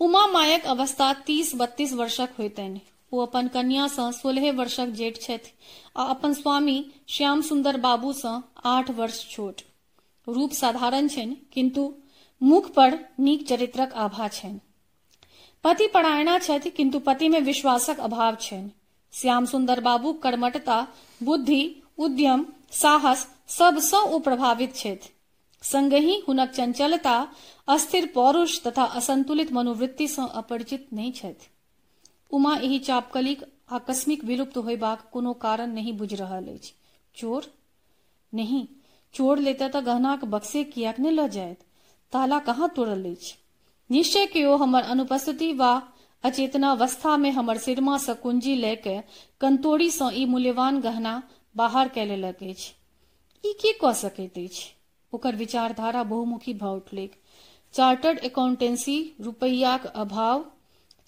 उमा 0.00 0.26
मायक 0.26 0.66
अवस्था 0.66 1.12
तीस 1.26 1.54
बत्तीस 1.56 1.92
वर्षक 1.92 2.34
होइतनि। 2.38 2.80
ओ 3.12 3.18
अपन 3.20 3.48
कन्या 3.48 3.86
सँ 3.88 4.10
सोलह 4.12 4.50
वर्षक 4.52 4.92
जेठ 4.96 5.20
छथि, 5.20 5.52
आ 5.96 6.04
अपन 6.04 6.32
स्वामी 6.34 6.84
श्याम 7.08 7.40
सुंदर 7.42 7.76
बाबू 7.80 8.12
सँ 8.12 8.40
आठ 8.66 8.90
वर्ष 8.90 9.26
छोट। 9.30 9.60
रूप 10.26 10.52
साधारण 10.52 11.08
छनि, 11.08 11.36
किंतु 11.52 11.92
मुख 12.42 12.70
पर 12.70 12.98
नीक 13.20 13.48
चरित्रक 13.48 13.92
आभा 13.92 14.30
पति 15.64 15.86
परायणा 15.86 16.38
किंतु 16.58 16.98
पति 16.98 17.28
में 17.28 17.40
विश्वासक 17.40 18.00
अभाव 18.00 18.36
श्याम 19.12 19.46
सुंदर 19.46 19.80
बाबू 19.80 20.12
कर्मठता, 20.12 20.88
बुद्धि, 21.22 21.82
उद्यम, 21.98 22.46
साहस 22.72 23.28
सबसँ 23.48 23.96
ओ 23.96 24.18
प्रभावित 24.18 24.76
छथि। 24.76 25.08
संगहि 25.62 26.22
हुनक 26.28 26.50
चंचलता, 26.50 27.28
अस्थिर 27.68 28.12
पौरुष 28.14 28.62
तथा 28.66 28.84
असंतुलित 28.84 29.52
मनोवृत्ति 29.52 30.08
सँ 30.08 30.30
अपरिचित 30.34 30.88
नहि 30.92 31.10
छथि। 31.10 31.46
उमा 32.30 32.56
एहि 32.56 32.78
चापकलिक, 32.78 33.42
आकस्मिक 33.70 34.24
विलुप्त 34.24 34.56
होयबाक 34.56 35.10
कोनो 35.12 35.32
कारण 35.32 35.72
नहीं 35.72 35.92
बुझि 35.92 36.16
रहल 36.16 36.58
चोर? 37.16 37.54
नहीं। 38.34 38.66
चोर 39.14 39.38
लेते 39.38 39.68
तऽ 39.68 39.80
गहनाक 39.80 40.24
बक्से 40.24 40.64
कियाक 40.64 41.00
नहि 41.00 41.10
लऽ 41.10 41.28
जायत? 41.28 41.58
ताला 42.12 42.38
कहाँ 42.38 42.68
तोड़ल 42.76 43.04
अछि? 43.04 43.34
निश्चय 43.90 44.26
केओ 44.26 44.56
हमर 44.56 44.82
अनुपस्थिति 44.82 45.52
वा 45.52 45.82
अचेतनावस्था 46.24 47.16
में 47.16 47.30
हमर 47.30 47.58
सिरमा 47.58 47.98
सँ 47.98 48.14
कुंजी 48.14 48.56
लय 48.56 48.76
के 48.76 49.00
कंतोरी 49.40 49.90
सँ 49.90 50.10
ई 50.14 50.24
मूल्यवान 50.24 50.80
गहना 50.80 51.22
बाहर 51.56 51.88
कय 51.88 52.04
लेलक 52.04 52.36
की 53.44 54.58
ओकर 55.14 55.36
विचारधारा 55.36 56.02
बहुमुखी 56.02 56.54
भऽ 56.54 56.68
उठलैक 56.68 57.12
चार्टर्ड 57.74 58.18
अकाउंटेंसी, 58.18 59.16
रुपैयाक 59.20 59.86
अभाव, 59.86 60.44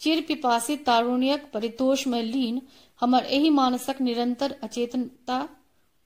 चिर 0.00 0.24
पिपासित 0.28 0.86
तारुण्यक 0.86 1.50
परितोष 1.54 2.06
में 2.06 2.22
लीन, 2.22 2.62
हमर 3.00 3.24
एहि 3.24 3.50
मानसक 3.50 4.00
निरंतर 4.00 4.54
अचेतनता 4.62 5.48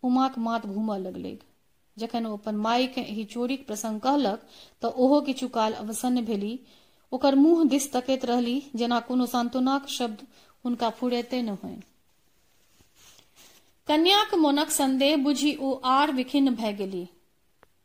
उमाक 0.03 0.39
मात 0.39 0.67
घूमऽ 0.67 0.99
लगलैक 0.99 1.43
जखन 1.99 2.27
ओ 2.27 2.37
माय 2.53 2.85
एहि 2.99 3.25
चोरीक 3.25 3.67
प्रसंग 3.67 4.01
कहलक 4.01 4.47
तऽ 4.83 4.93
ओहो 4.97 5.21
किछु 5.21 5.49
काल 5.49 5.73
अवसन्न 5.75 6.25
भेली। 6.25 6.59
ओकर 7.13 7.35
मुँह 7.35 7.65
दिस 7.69 7.93
तकैत 7.93 8.25
रहली, 8.25 8.63
जेना 8.77 9.01
कोनो 9.01 9.27
सांत्वनाक 9.27 9.89
शब्द 9.89 10.27
हुनका 10.65 10.91
फुरैते 10.91 11.43
न 11.43 11.49
होनि 11.49 11.81
कन्याक 13.89 14.35
मोनक 14.35 14.71
संदेह 14.71 15.17
बुझि 15.17 15.57
ओ 15.61 15.73
आर 15.85 16.13
विखिन्न 16.13 16.55
भए 16.55 16.73
गेली। 16.73 17.09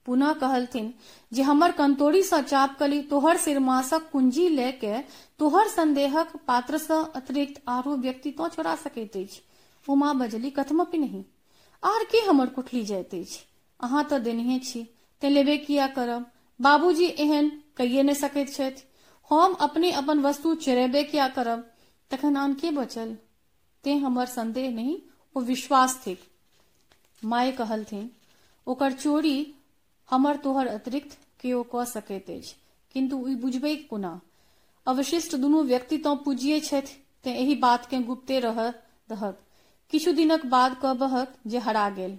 पुनः 0.05 0.33
कहलथिन 0.33 0.93
जे, 1.31 1.41
हमर 1.41 1.71
कंतोरी 1.71 2.23
सँ 2.23 2.41
चापकली 2.41 3.01
तोहर 3.01 3.37
सिरमासक 3.37 4.09
कुंजी 4.11 4.47
लय 4.49 4.71
के 4.71 4.99
तोहर 5.39 5.67
संदेहक 5.67 6.35
पात्र 6.47 6.77
सँ 6.77 7.11
अतिरिक्त 7.15 7.61
आरो 7.67 7.95
व्यक्ति 7.97 8.31
तो 8.31 8.47
चोरा 8.47 8.75
सकैत 8.75 9.17
अछि। 9.17 9.41
उमा 9.87 10.13
बजली, 10.13 10.49
कथमपि 10.49 10.97
नहीं। 10.97 11.23
आर 11.83 12.03
के 12.03 12.17
हमर 12.17 12.47
कुठली 12.47 12.83
जाइत 12.83 13.13
अछि? 13.15 13.39
अहाँ 13.83 14.03
तऽ 14.03 14.19
देनहे 14.19 14.59
छी 14.59 14.83
ते 15.21 15.29
लेबे 15.29 15.57
किया 15.57 15.87
करब। 15.87 16.25
बाबूजी 16.59 17.05
एहन 17.05 17.49
कहिए 17.77 18.03
नहि 18.03 18.15
सकैत 18.15 18.53
छथि, 18.53 18.83
हम 19.31 19.53
अपने 19.59 19.91
अपन 19.91 20.19
वस्तु 20.19 20.55
चोरेबे 20.55 21.03
किया 21.03 21.27
करब। 21.27 21.69
तखन 22.11 22.37
आन 22.37 22.53
के 22.53 22.71
बचल। 22.71 23.15
ते 23.83 23.95
हमर 23.95 24.25
संदेह 24.25 24.69
नहीं 24.71 24.97
वो 25.35 25.41
विश्वास 25.41 26.01
थिक। 26.07 26.19
माय 27.23 27.51
कहलथिन, 27.51 28.09
ओकर 28.67 28.91
चोरी 28.91 29.53
हमर 30.09 30.35
तोहर 30.35 30.67
अतिरिक्त 30.67 31.17
केओ 31.41 31.63
कऽ 31.63 31.85
सकैत 31.85 32.29
अछि 32.29 32.55
किंतु 32.95 33.27
ई 33.27 33.35
बुझबै 33.35 33.75
कोना? 33.89 34.19
अवशिष्ट 34.87 35.35
दुनू 35.35 35.63
व्यक्ति 35.63 35.97
तऽ 35.97 36.15
पूजिये 36.15 36.59
छथि, 36.59 36.93
ते 37.23 37.31
एहि 37.31 37.55
बात 37.55 37.85
के 37.85 37.99
गुप्ते 37.99 38.39
रह 38.39 38.69
दहक। 39.09 39.39
किछु 39.91 40.11
दिनक 40.11 40.45
बाद 40.45 40.77
कहबहक 40.81 41.35
जे 41.47 41.59
हरा 41.59 41.89
गेल। 41.89 42.17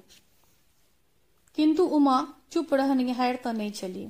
किंतु 1.58 1.84
उमा 1.96 2.16
चुप 2.52 2.74
रहनिहार 2.74 3.38
तऽ 3.44 3.52
नहि 3.52 3.70
छली 3.70 4.06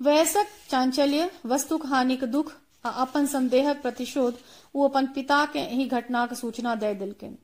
वयसक 0.00 0.46
चांचल्य 0.70 1.30
वस्तुक 1.46 1.86
हानिक 1.86 2.24
दुख 2.24 2.52
आ 2.86 2.90
अपन 3.02 3.26
संदेहक 3.26 3.82
प्रतिशोध 3.82 4.38
वो 4.74 4.88
अपन 4.88 5.06
पिता 5.14 5.44
के 5.52 5.58
एहि 5.58 5.84
घटनाक 5.86 6.34
सूचना 6.34 6.74
दय 6.74 6.94
देलकनि। 6.94 7.36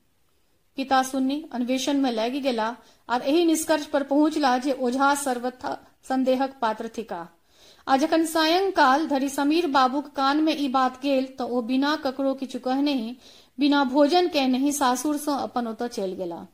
पिता 0.79 1.03
सुन्नी, 1.03 1.43
अन्वेषण 1.53 1.99
में 1.99 2.11
लागि 2.13 2.41
गेला 2.41 2.69
और 3.09 3.23
एहि 3.23 3.45
निष्कर्ष 3.45 3.87
पर 3.87 4.03
पहुंचला 4.03 4.57
जे 4.59 4.73
ओझा 4.73 5.15
सर्वथा 5.15 5.77
संदेहक 6.09 6.57
पात्र 6.61 6.91
थिका। 6.99 7.27
आ 7.87 7.97
जखन 7.97 8.25
सायंकाल 8.27 9.07
धरि 9.07 9.29
समीर 9.29 9.67
बाबूक 9.67 10.07
कान 10.17 10.43
में 10.43 10.57
ई 10.57 10.69
बात 10.69 11.01
गेल 11.03 11.27
तऽ 11.39 11.45
ओ 11.45 11.61
बिना 11.63 11.95
ककरो 11.97 12.35
किछु 12.35 12.59
कहने 12.59 12.95
ही 12.95 13.17
बिना 13.59 13.85
भोजन 13.85 14.29
के 14.29 14.47
नहीं 14.47 14.73
सासुर 14.73 15.17
सँ 15.17 15.39
अपन 15.43 15.67
ओतऽ 15.67 15.89
चलि 15.89 16.17
गेला। 16.17 16.47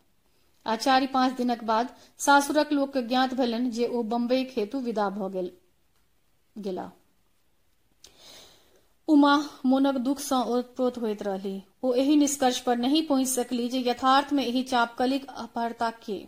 आ 0.67 0.76
चारि 0.76 1.07
पाँच 1.07 1.33
दिनक 1.33 1.64
बाद 1.64 1.95
सासुरक 2.19 2.73
लोक 2.73 2.93
के 2.93 3.02
ज्ञात 3.02 3.35
भेलनि 3.35 3.71
जे 3.71 3.87
ओ 3.87 4.02
बम्बई 4.02 4.47
हेतु 4.57 4.81
विदा 4.81 5.09
भऽ 5.11 5.29
गेल, 5.29 5.50
गेला। 6.59 6.90
उमा 9.09 9.37
मोनक 9.67 9.95
दुख 9.95 10.19
सँ 10.19 10.37
ओतप्रोत 10.37 10.99
होइत 10.99 11.23
रहली। 11.23 11.62
ओ 11.85 11.93
एहि 11.95 12.17
निष्कर्ष 12.17 12.61
पर 12.61 12.76
नहीं 12.76 13.07
पहुँच 13.07 13.26
सकली 13.26 13.69
जे 13.69 13.79
यथार्थ 13.81 14.33
में 14.33 14.47
एहि 14.47 14.62
चापकलिक 14.62 15.26
अपहरता 15.29 15.90
के। 15.90 16.19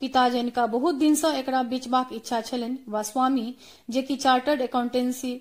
पिता 0.00 0.28
जिनका 0.28 0.66
बहुत 0.66 0.94
दिन 0.94 1.14
सँ 1.14 1.32
एकरा 1.34 1.62
बेचबाक 1.62 2.12
इच्छा 2.12 2.40
छलनि, 2.40 2.78
वा 2.88 3.02
स्वामी 3.02 3.54
जे 3.90 4.02
कि 4.02 4.16
चार्टर्ड 4.16 4.62
अकाउंटेंसी 4.62 5.40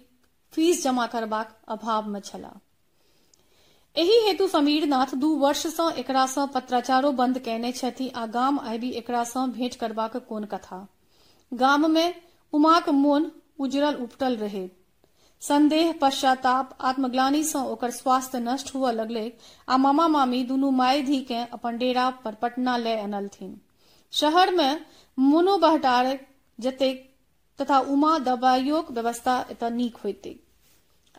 फ़ीस 0.54 0.84
जमा 0.84 1.08
करबाक 1.08 1.58
अभाव 1.68 2.08
में 2.08 2.20
छलाह। 2.20 2.67
एहि 3.98 4.18
हेतु 4.22 4.48
समीरनाथ 4.48 5.14
दू 5.16 5.28
वर्ष 5.36 5.66
सँ 5.68 5.92
एकरा 5.98 6.26
सँ 6.26 6.46
पत्राचारो 6.48 7.12
बंद 7.12 7.38
केने 7.40 7.72
छथि 7.72 8.10
आ 8.10 8.26
गाम 8.28 8.60
आबि 8.62 8.90
एकरा 8.96 9.24
सँ 9.24 9.46
भेंट 9.52 9.76
करबाक 9.76 10.18
कोन 10.28 10.44
कथा। 10.46 10.78
गाम 11.52 11.90
में 11.92 12.14
उमाक 12.54 12.90
मोन 12.90 13.32
उजरल 13.60 13.96
उपटल 13.96 14.36
रहे। 14.38 14.68
संदेह 15.42 15.94
पश्चाताप, 16.02 16.78
आत्मग्लानी 16.82 17.44
सँ 17.44 17.66
ओकर 17.66 17.92
स्वास्थ्य 17.92 18.40
नष्ट 18.40 18.74
हुआ 18.76 18.92
लगले 18.92 19.32
आ 19.68 19.78
मामा 19.78 20.08
मामी 20.08 20.44
दुनू 20.44 20.72
माय 20.74 21.02
धी 21.02 21.22
के 21.22 21.44
अपन 21.54 21.78
डेरा 21.78 22.10
पर 22.24 22.34
पटना 22.34 22.78
ले 22.78 22.96
अनलथिन। 22.98 23.60
शहर 24.14 24.54
में 24.54 24.82
मोनो 25.18 25.58
बहटार 25.58 26.18
जतेक 26.60 27.06
तथा 27.60 27.80
उमा 27.80 28.18
दवाइयोक 28.20 28.92
व्यवस्था 28.92 29.46
एतऽ 29.52 29.70
नीक 29.72 29.98
होइते 29.98 30.40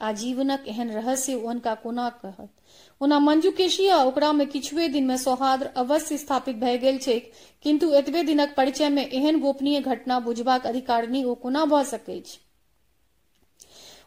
आ 0.00 0.12
जीवनक 0.20 0.64
एहन 0.68 0.90
रहस्य 0.90 1.32
हुनका 1.42 1.74
कोना 1.82 2.08
कहत। 2.22 2.48
ओना 3.00 3.18
मंजू 3.20 3.50
केशिया 3.52 4.02
ओकरा 4.04 4.32
में 4.32 4.46
किछुए 4.48 4.88
दिन 4.88 5.06
में 5.06 5.16
सौहार्द 5.18 5.62
अवश्य 5.76 6.16
स्थापित 6.18 6.56
भए 6.56 6.76
गेल 6.78 6.98
छैक 6.98 7.32
किंतु 7.64 7.92
एतबे 7.94 8.22
दिनक 8.24 8.54
परिचय 8.56 8.88
में 8.88 9.06
एहन 9.06 9.40
गोपनीय 9.40 9.80
घटना 9.82 10.18
बुझबाक 10.20 10.66
अधिकारिणी 10.66 11.24
ओ 11.24 11.34
कोना 11.42 11.64
भऽ 11.66 11.84
सकैछ 11.86 12.38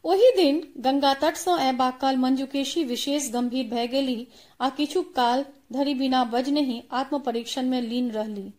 ओही 0.06 0.32
दिन 0.36 0.62
गंगा 0.84 1.14
तट 1.22 1.36
सँ 1.38 1.58
अयबाक 1.60 2.00
काल 2.02 2.16
मंजुकेशी 2.18 2.84
विशेष 2.84 3.30
गंभीर 3.34 3.68
भय 3.70 3.88
गेली 3.88 4.28
आ 4.60 4.70
किछु 4.78 5.02
काल 5.16 5.46
धरि 5.74 5.94
बिना 5.94 6.24
बजनहि 6.32 6.82
आत्म 7.00 7.20
परीक्षण 7.22 7.66
में 7.66 7.82
लीन 7.82 8.10
रहली 8.12 8.52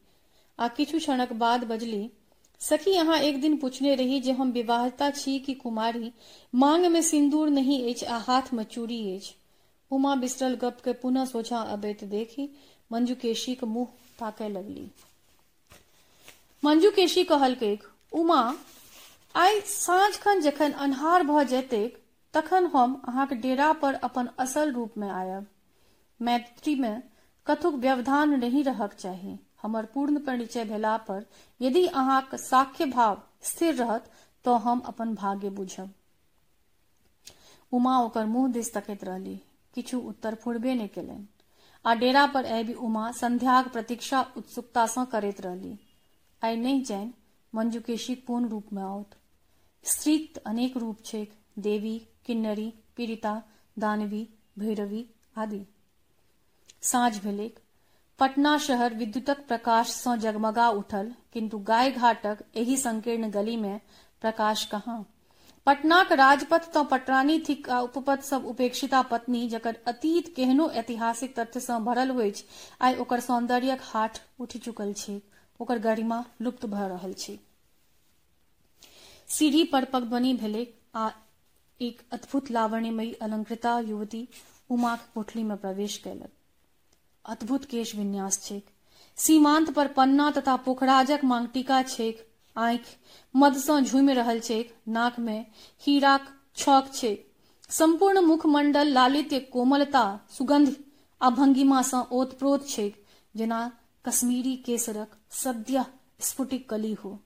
आ 0.58 0.68
किछु 0.76 0.98
क्षणक 0.98 1.32
बाद 1.38 1.64
बजली 1.64 2.02
सखी 2.62 2.96
अहाँ 2.96 3.18
एक 3.18 3.40
दिन 3.40 3.56
पूछने 3.56 3.94
रही 3.94 4.20
जे 4.20 4.32
हम 4.32 4.50
विवाहता 4.52 5.10
छी 5.10 5.38
कि 5.38 5.54
कुमारी? 5.54 6.12
मांग 6.54 6.86
में 6.86 7.02
सिंदूर 7.02 7.48
नहीं 7.48 7.94
अछि 7.94 8.06
आ 8.06 8.18
हाथ 8.18 8.52
में 8.54 8.64
चूड़ी 8.64 9.16
अछि 9.16 9.34
उमा 9.90 10.14
बिसरल 10.14 10.54
गप 10.54 10.78
के 10.84 10.92
पुनः 10.92 11.24
सोझा 11.24 11.58
अबैत 11.58 12.04
देखी 12.04 12.48
मंजुकेशी 12.92 13.54
के 13.54 13.66
मुँह 13.66 13.88
ताकय 14.18 14.48
लगली। 14.48 14.90
मंजुकेशी 16.64 17.24
कहलकैक 17.24 17.82
उमा, 18.12 18.54
आइ 19.34 19.60
साँझ 19.60 20.16
खन 20.16 20.40
जखन 20.40 20.72
अन्हार 20.72 21.22
भऽ 21.22 21.44
जेतैक, 21.44 22.02
तखन 22.34 22.66
हम 22.66 23.02
अहाँक 23.08 23.32
डेरा 23.32 23.72
पर 23.72 23.94
अपन 23.94 24.28
असल 24.38 24.72
रूप 24.72 24.98
में 24.98 25.08
आयब। 25.10 25.46
मैत्री 26.22 26.74
में 26.74 27.02
कथुक 27.46 27.74
व्यवधान 27.74 28.38
नहीं 28.40 28.64
रहक 28.64 28.92
चाही। 28.94 29.38
हमर 29.62 29.86
पूर्ण 29.86 30.18
परिचय 30.18 30.64
भेला 30.64 30.96
पर 30.96 31.26
यदि 31.60 31.86
अहाँक 31.86 32.34
साख्य 32.34 32.86
भाव 32.86 33.22
स्थिर 33.42 33.74
रहत 33.74 34.12
तो 34.44 34.54
हम 34.54 34.80
अपन 34.80 35.14
भाग्य 35.14 35.50
बुझब। 35.50 35.94
उमा 37.72 37.98
ओकर 37.98 38.24
मुँह 38.24 38.52
दिस 38.52 38.74
तकैत 38.74 39.04
रहली। 39.04 39.40
किछु 39.74 39.98
उत्तर 39.98 40.34
फुरबे 40.34 40.74
नहि 40.74 40.88
केलनि। 40.88 41.26
आ 41.86 41.94
डेरा 41.94 42.26
पर 42.26 42.46
आबि 42.46 42.72
उमा 42.72 43.12
संध्याक 43.12 43.72
प्रतीक्षा 43.72 44.26
उत्सुकता 44.36 44.86
सँ 44.86 45.06
करैत 45.06 45.40
रहली। 45.40 45.78
आइ 46.44 46.56
नहि 46.56 46.80
जानि 46.80 47.12
मंजुकेशी 47.54 48.14
पूर्ण 48.14 48.48
रूप 48.48 48.72
में 48.72 48.82
आओत। 48.82 49.10
स्त्रीक 49.84 50.38
अनेक 50.38 50.76
रूप 50.76 51.04
छैक। 51.04 51.32
देवी, 51.58 52.08
किन्नरी, 52.26 52.74
पीड़िता, 52.96 53.42
दानवी, 53.78 54.28
भैरवी 54.58 55.10
आदि। 55.36 55.66
साँझ 56.82 57.18
भेलैक। 57.18 57.60
पटना 58.18 58.56
शहर 58.58 58.94
विद्युतक 58.94 59.46
प्रकाश 59.48 59.88
सँ 59.88 60.16
जगमगा 60.16 60.68
उठल, 60.70 61.12
किंतु 61.32 61.58
गाय 61.58 61.90
घाटक 61.90 62.44
एहि 62.54 62.76
संकीर्ण 62.76 63.30
गली 63.30 63.56
में 63.56 63.80
प्रकाश 64.20 64.64
कहाँ? 64.64 65.04
पटनाक 65.66 66.12
राजपथ 66.12 66.72
तऽ 66.74 66.84
पटरानी 66.84 67.38
थिक 67.38 67.68
आ 67.68 67.80
उपपथ 67.80 68.22
सब 68.22 68.44
उपेक्षिता 68.46 69.02
पत्नी, 69.02 69.48
जकर 69.48 69.76
अतीत 69.86 70.32
केहनो 70.36 70.68
ऐतिहासिक 70.70 71.38
तथ्य 71.38 71.60
सँ 71.60 71.78
भरल 71.84 72.10
होइछ, 72.10 72.44
आइ 72.80 72.96
ओकर 72.96 73.20
सौंदर्यक 73.20 73.80
हाट 73.82 74.18
उठि 74.38 74.58
चुकल 74.58 74.92
छै 74.92 75.20
ओकर 75.60 75.78
गरिमा 75.78 76.24
लुप्त 76.40 76.66
भऽ 76.66 76.88
रहल 76.88 77.12
छै 77.14 77.38
सीढ़ी 79.28 79.64
पर 79.64 79.84
पगध्वनि 79.84 80.32
भेलै, 80.34 80.66
आ 80.94 81.10
एक 81.80 82.02
अद्भुत 82.12 82.50
लावण्यमयी 82.50 83.12
अलंकृता 83.22 83.78
युवती 83.80 84.28
उमाक 84.70 85.08
कोठली 85.14 85.42
में 85.42 85.56
प्रवेश 85.56 85.96
कयलक। 85.96 86.32
अद्भुत 87.24 87.64
केश 87.64 87.94
विन्यास 87.94 88.42
छैक। 88.42 88.66
सीमांत 89.16 89.70
पर 89.70 89.88
पन्ना 89.88 90.30
तथा 90.30 90.56
पोखराजक 90.56 91.20
मांगटिका 91.24 91.82
छैक। 91.82 92.28
आंखि 92.56 92.96
मद 93.36 93.56
सँ 93.56 93.80
झूमि 93.80 94.12
रहल 94.12 94.40
छैक। 94.40 94.74
नाक 94.88 95.18
में 95.18 95.46
हीराक 95.82 96.26
छौक 96.56 96.92
छैक। 96.94 97.28
संपूर्ण 97.70 98.20
मुखमंडल 98.20 98.88
लालित्य, 98.88 99.38
कोमलता, 99.40 100.20
सुगंध 100.30 100.76
आ 101.20 101.30
भंगिमा 101.30 101.82
सँ 101.82 102.08
ओतप्रोत 102.12 102.68
छैक, 102.68 103.04
जेना 103.36 103.60
कश्मीरी 104.04 104.56
केसरक 104.56 105.10
सद्य 105.30 105.84
स्फुटिक 106.20 106.68
कली 106.70 106.92
हो। 106.94 107.18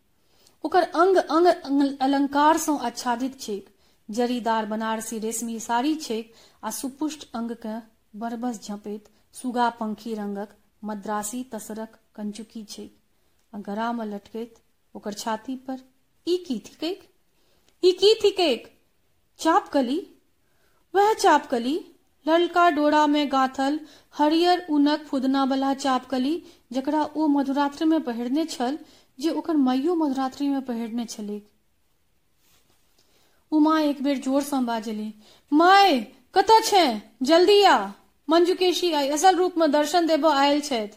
ओकर 0.65 0.83
अंग 0.83 1.17
अंग 1.17 1.97
अलंकार 2.01 2.57
सँ 2.57 2.79
आच्छादित 2.79 3.41
छैक। 3.41 3.75
जरीदार 4.09 4.67
बनारसी 4.67 5.19
रेशमी 5.19 5.59
साड़ी 5.61 5.95
छैक 5.97 6.33
आ 6.65 6.71
सुपुष्ट 6.71 7.29
अंग 7.35 7.51
के 7.67 7.79
बरबस 8.19 8.63
झपैत 8.65 9.09
सुगा 9.37 9.69
पंखी 9.71 10.15
रंगक, 10.15 10.49
मद्रासी 10.85 11.43
तसरक 11.45 11.99
कंचुकी 12.15 12.91
आ 13.53 13.59
गरा 13.59 13.91
में 13.93 14.05
लटकैत 14.07 14.55
ओकर 14.95 15.13
छाती 15.15 15.57
पर, 15.57 15.79
ई 16.27 16.37
की 16.37 16.59
थिकैक 16.59 17.03
ई 17.83 17.93
की 17.93 18.13
थिकैक 18.15 18.73
चापकली 19.41 19.99
वह 20.95 21.13
चापकली 21.15 21.75
ललका 22.27 22.69
डोरा 22.71 23.07
में 23.07 23.33
गाथल, 23.33 23.79
हरियर 24.15 24.67
ऊनक 24.71 25.05
फुदना 25.07 25.45
वाला 25.45 25.75
चापकली 25.75 26.43
जकरा 26.73 27.03
ओ 27.07 27.27
मधुरात्रि 27.27 27.87
में 27.87 28.01
पहिरने 28.05 28.45
छल, 28.45 28.79
जे 29.19 29.31
ओकर 29.31 29.57
माइयो 29.57 29.95
मधुरात्रि 29.95 30.49
में 30.49 30.65
पहिरने 30.65 31.05
छलीक। 31.05 31.49
उमा 33.53 33.79
एक 33.81 34.03
बेर 34.03 34.19
ज़ोर 34.19 34.43
सँ 34.43 34.65
बाजली, 34.65 35.13
माय 35.53 36.01
कतऽ 36.35 36.61
छै? 36.65 37.03
जल्दी 37.23 37.63
आ। 37.63 37.79
मंजुकेशी 38.29 38.93
आई 38.93 39.09
असल 39.09 39.37
रूप 39.39 39.59
में 39.59 39.71
दर्शन 39.71 40.07
देबऽ 40.07 40.33
आयल 40.35 40.89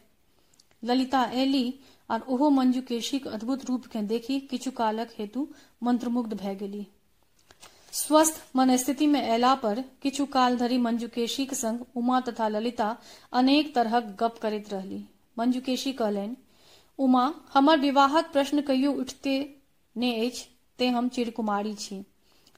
ललिता 0.84 1.24
एली 1.34 1.68
और 2.10 2.22
ओहो 2.28 2.50
मंजुकेशी 2.50 3.20
के 3.20 3.30
अद्भुत 3.30 3.65
रूप 3.65 3.86
के 3.86 4.02
देखी 4.06 4.39
किछु 4.52 4.72
कालक 4.72 5.10
हेतु 5.20 5.48
मंत्रमुग्ध 5.84 6.34
भय 6.34 6.56
गेली 6.56 6.86
स्वस्थ 7.94 8.42
मन 8.56 8.76
स्थिति 8.78 9.08
में 9.08 9.22
अयला 9.22 9.54
पर 9.56 9.84
किछु 10.02 10.26
काल 10.34 10.58
धरि 10.58 10.78
मंजुकेशी 10.78 11.46
के 11.46 11.56
संग 11.56 11.86
उमा 11.98 12.20
तथा 12.22 12.48
ललिता 12.48 12.96
अनेक 13.34 13.74
तरहक 13.76 14.15
गप 14.20 14.38
करैत 14.42 14.74
रहली 14.74 15.04
मंजुकेशी 15.38 15.94
कहलनि 15.94 16.36
उमा 17.00 17.32
हमर 17.54 17.80
विवाहक 17.80 18.32
प्रश्न 18.32 18.62
कहियो 18.62 18.92
उठते 18.94 19.38
ने 19.96 20.32
ते 20.80 20.88
हम 20.88 21.08
चिरकुमारी 21.10 21.74
छी 21.76 22.04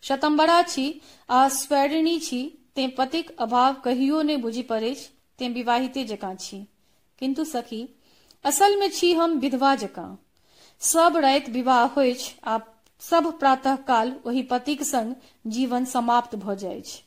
शतम्बरा 0.04 0.62
छी 0.64 0.86
आ 1.30 1.48
स्वैरिणी 1.50 2.18
छी 2.20 2.42
ते 2.76 2.88
पतिक 2.88 3.32
अभाव 3.40 3.74
कहियो 3.86 4.22
ने 4.22 4.38
बुझि 4.38 4.62
पड़ैछ 4.62 5.10
ते 5.40 5.50
विवाहिते 5.50 6.04
जकाँ 6.04 6.36
छी 6.36 6.66
किंतु 7.20 7.44
सखी 7.46 7.88
असल 8.46 8.80
में 8.80 8.90
छी 8.90 9.14
हम 9.14 9.38
विधवा 9.40 9.76
जकाँ 9.76 10.18
सब 10.82 11.18
राति 11.18 11.52
विवाह 11.52 11.84
हो 11.98 12.04
सब 13.02 13.32
प्रातः 13.40 13.76
काल 13.88 14.14
वही 14.26 14.42
पतिक 14.44 14.84
संग 14.84 15.16
जीवन 15.52 15.86
समाप्त 15.86 16.36
भ 16.36 16.54
जाइछ 16.56 17.02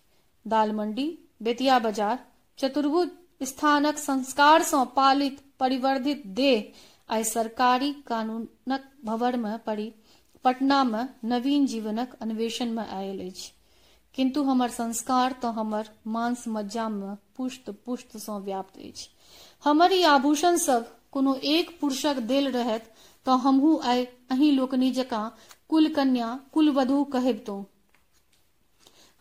दाल 0.46 0.72
मंडी 0.72 1.06
बेतिया 1.42 1.78
बाज़ार 1.78 2.18
चतुर्भुज 2.58 3.08
स्थानक 3.42 3.98
संस्कार 3.98 4.62
सँ 4.62 4.84
पालित 4.96 5.40
परिवर्धित 5.60 6.26
देह 6.36 7.14
आइ 7.14 7.24
सरकारी 7.24 7.92
कानूनक 8.06 8.90
भंवर 9.04 9.36
में 9.36 9.58
पड़ी 9.58 9.92
पटना 10.44 10.82
में 10.84 11.08
नवीन 11.24 11.66
जीवनक 11.66 12.16
अन्वेषण 12.20 12.70
में 12.70 12.86
आयल 12.86 13.28
अछि 13.28 13.52
किंतु 14.14 14.42
हमर 14.42 14.70
संस्कार 14.70 15.32
तो 15.32 15.48
हमर 15.48 15.88
मांस 16.06 16.44
मज्जा 16.48 16.88
में 16.88 17.16
पुष्ट 17.36 17.70
पुष्ट 17.70 18.16
सँ 18.16 18.38
व्याप्त 18.38 18.76
अछि। 18.78 19.08
हमर 19.64 19.92
ई 19.92 20.02
आभूषण 20.02 20.56
सब 20.56 20.86
कोनो 21.12 21.34
एक 21.34 21.78
पुरुषक 21.80 22.16
देल 22.16 22.50
रहत 22.50 22.92
तऽ 23.26 23.38
हमहू 23.38 23.78
आइ 23.84 24.04
अही 24.30 24.50
लोकनि 24.50 24.90
जकाँ 24.90 25.36
कुल 25.68 25.88
कन्या, 25.88 26.40
कुल 26.52 26.70
वधु 26.70 27.04
कहबितौं। 27.04 27.64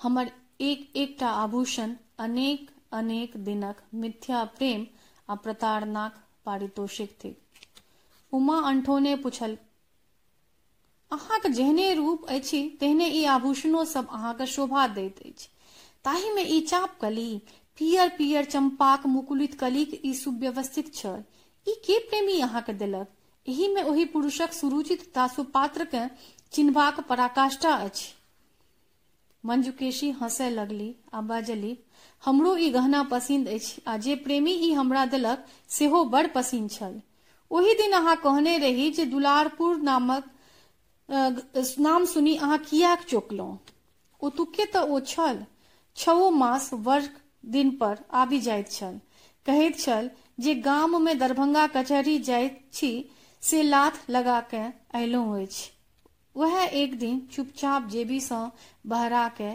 हमर 0.04 0.32
एक, 0.62 0.92
एकटा 0.96 1.28
आभूषण 1.28 1.96
अनेक 2.20 2.70
अनेक 2.92 3.38
दिनक 3.38 3.76
मिथ्या 3.94 4.44
प्रेम 4.44 4.86
आ 5.30 5.36
प्रताड़नाक 5.36 6.24
पारितोषिक 6.46 7.18
थिक। 7.24 7.40
उमा 8.34 8.60
अंठोने 8.62 9.16
पुछल 9.16 9.58
अहाँक 11.14 11.48
जेहने 11.48 11.94
रूप 11.94 12.26
अछि, 12.26 12.78
तेहने 12.80 13.08
ई 13.08 13.24
आभूषणो 13.26 13.86
सब 13.86 14.08
अहाँके 14.12 14.46
शोभा 14.46 14.88
दैत 14.88 15.20
अछि। 15.26 15.50
ताहि 16.06 16.30
में 16.30 16.46
ई 16.46 16.62
चाप 16.62 16.98
कली, 17.02 17.42
पियर 17.80 18.10
पियर 18.10 18.46
चंपाक 18.46 19.06
मुकुलित 19.06 19.54
कलीक 19.54 20.02
ई 20.06 20.14
सुव्यवस्थित 20.14 20.94
छल 20.96 21.24
ई 21.68 21.74
के 21.86 22.00
प्रेमी 22.00 22.40
अहाँके 22.42 22.74
देलक? 22.74 23.08
एही 23.48 23.68
में 23.68 23.84
ओही 23.84 24.06
पुरुषक 24.06 24.54
सुरुचित 24.54 25.12
तासुपात्र 25.16 25.86
के 25.86 26.08
चिन्हबाक 26.52 27.00
पराकाष्ठा 27.00 27.74
अछि। 27.74 28.14
मंजुकेशी 29.46 30.12
हंसय 30.12 30.50
लगली 30.50 30.96
आ 31.14 31.22
बाजली, 31.22 31.78
हमरो 32.24 32.56
ई 32.58 32.70
गहना 32.70 33.04
पसिंद 33.04 33.48
अछि, 33.48 33.82
आ 33.88 33.98
जे 33.98 34.16
प्रेमी 34.16 34.52
ई 34.52 34.72
हमरा 34.74 35.06
देलक, 35.06 35.46
सेहो 35.70 36.04
बड़ 36.06 36.28
पसिन 36.28 36.68
छल। 36.68 37.02
ओही 37.52 37.74
दिन 37.74 37.92
अहाँ 37.92 38.16
कहने 38.16 38.58
रही 38.58 38.90
जे 38.92 39.06
दुलारपुर 39.06 39.78
नामक 39.78 40.30
नाम 41.10 42.06
सुनी 42.06 42.36
अहाँ 42.38 42.58
कियाक 42.62 43.04
चौकलहुं 43.06 43.58
ओतुके 44.22 44.66
तऽ 44.68 44.86
ओ 44.88 45.00
छल 45.08 45.44
छओ 45.96 46.30
मास 46.34 46.70
वर्ष 46.84 47.10
दिन 47.50 47.72
पर 47.78 48.04
आबि 48.18 48.40
जाइत 48.42 48.72
छल। 48.72 49.00
कहैत 49.46 49.80
छल 49.80 50.10
जे 50.40 50.56
गाम 50.62 51.02
में 51.02 51.18
दरभंगा 51.18 51.66
कचहरी 51.70 52.18
जाइत 52.22 52.60
छी, 52.74 52.92
से 53.44 53.62
लाथ 53.64 54.10
लगा 54.10 54.40
के 54.50 54.58
अयलहुं 54.94 55.42
अछि। 55.42 55.70
वह 56.36 56.56
एक 56.64 56.98
दिन 57.00 57.20
चुपचाप 57.28 57.88
जेबी 57.90 58.20
सँ 58.22 58.42
बहरा 58.88 59.28
के 59.38 59.52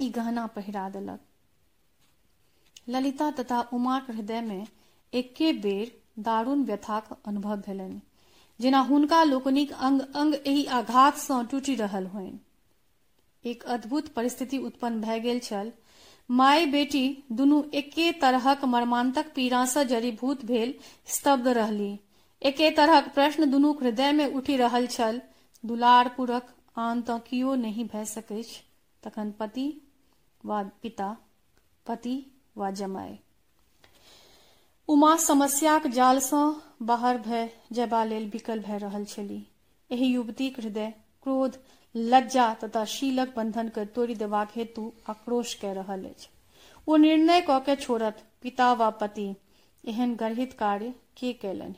ई 0.00 0.08
गहना 0.12 0.46
पहिरा 0.52 0.88
देलक। 0.90 1.20
ललिता 2.88 3.30
तथा 3.32 3.60
उमाक 3.72 4.10
हृदय 4.10 4.40
में 4.42 4.66
एके 5.12 5.52
बेर 5.60 5.92
दारुण 6.22 6.64
व्यथाक 6.64 7.12
अनुभव 7.24 7.56
भेलनि। 7.62 8.00
जेना 8.62 8.80
हुनका 8.82 9.22
लोकनिक 9.24 9.72
अंग 9.80 10.00
अंग 10.14 10.34
एहि 10.36 10.64
आघात 10.72 11.16
सँ 11.18 11.44
टूटि 11.50 11.74
रहल 11.74 12.06
होनि 12.06 12.38
एक 13.44 13.62
अद्भुत 13.74 14.08
परिस्थिति 14.08 14.58
उत्पन्न 14.60 15.00
भए 15.00 15.18
गेल 15.20 15.38
छल। 15.40 15.72
माय 16.30 16.66
बेटी 16.66 17.06
दुनू 17.32 17.62
एके 17.74 18.10
तरहक 18.20 18.64
मर्मांतक 18.64 19.32
पीड़ासँ 19.34 19.84
जड़ीभूत 19.84 20.44
भेल 20.44 20.74
स्तब्ध 21.06 21.48
रहली 21.50 21.90
एके 22.42 22.70
तरहक 22.70 23.12
प्रश्न 23.14 23.50
दुनूक 23.50 23.82
हृदय 23.82 24.12
में 24.12 24.26
उठि 24.26 24.56
रहल 24.56 24.86
छल। 24.86 25.20
दुलार 25.64 26.08
पुरक 26.16 26.54
आन 26.78 27.02
तऽ 27.02 27.18
कियो 27.28 27.54
नहि 27.56 27.84
भए 27.84 28.04
सकैछ। 28.04 28.48
तखन 29.02 29.30
पति 29.40 29.66
वा 30.44 30.62
पिता, 30.82 31.16
पति 31.86 32.14
वा 32.56 32.70
जमाय। 32.72 33.18
उमा 34.88 35.16
समस्याक 35.16 35.86
जालसँ 35.86 36.62
बाहर 36.82 37.18
भए 37.18 37.48
जयबा 37.72 38.04
लेल 38.04 38.30
विकल 38.30 38.60
भए 38.60 38.78
रहल 38.78 39.04
छली। 39.04 39.46
एहि 39.90 40.14
युवतीक 40.14 40.60
हृदय 40.60 40.92
क्रोध, 41.22 41.56
लज्जा 41.96 42.54
तथा 42.54 42.84
शीलक 42.84 43.32
बंधन 43.36 43.68
के 43.68 43.84
तोड़ि 43.84 44.14
देबाक 44.14 44.50
हेतु 44.56 44.92
आक्रोश 45.08 45.54
कए 45.54 45.74
रहल 45.74 46.04
अछि। 46.04 46.28
ओ 46.88 46.96
निर्णय 46.96 47.40
कऽ 47.40 47.58
के 47.58 47.76
छोड़त, 47.76 48.22
पिता 48.42 48.72
वा 48.72 48.90
पति। 48.90 49.34
एहन 49.84 50.14
गर्हित 50.14 50.52
कार्य 50.52 50.94
के 51.16 51.32
कयलनि? 51.32 51.74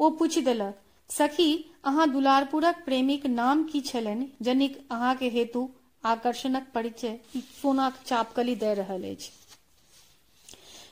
ओ 0.00 0.10
पूछि 0.10 0.40
देलक, 0.40 0.74
सखी, 1.10 1.70
अहाँ 1.84 2.10
दुलारपुरक 2.12 2.82
प्रेमीक 2.84 3.26
नाम 3.26 3.64
की 3.64 3.80
छलनि 3.80 4.28
जनिक 4.42 4.88
अहाँके 4.90 5.28
हेतु 5.28 5.70
आकर्षणक 6.04 6.66
परिचय 6.74 7.20
सोनाक 7.62 8.02
चापकली 8.06 8.54
दे 8.54 8.74
रहल 8.74 9.10
अछि? 9.10 9.30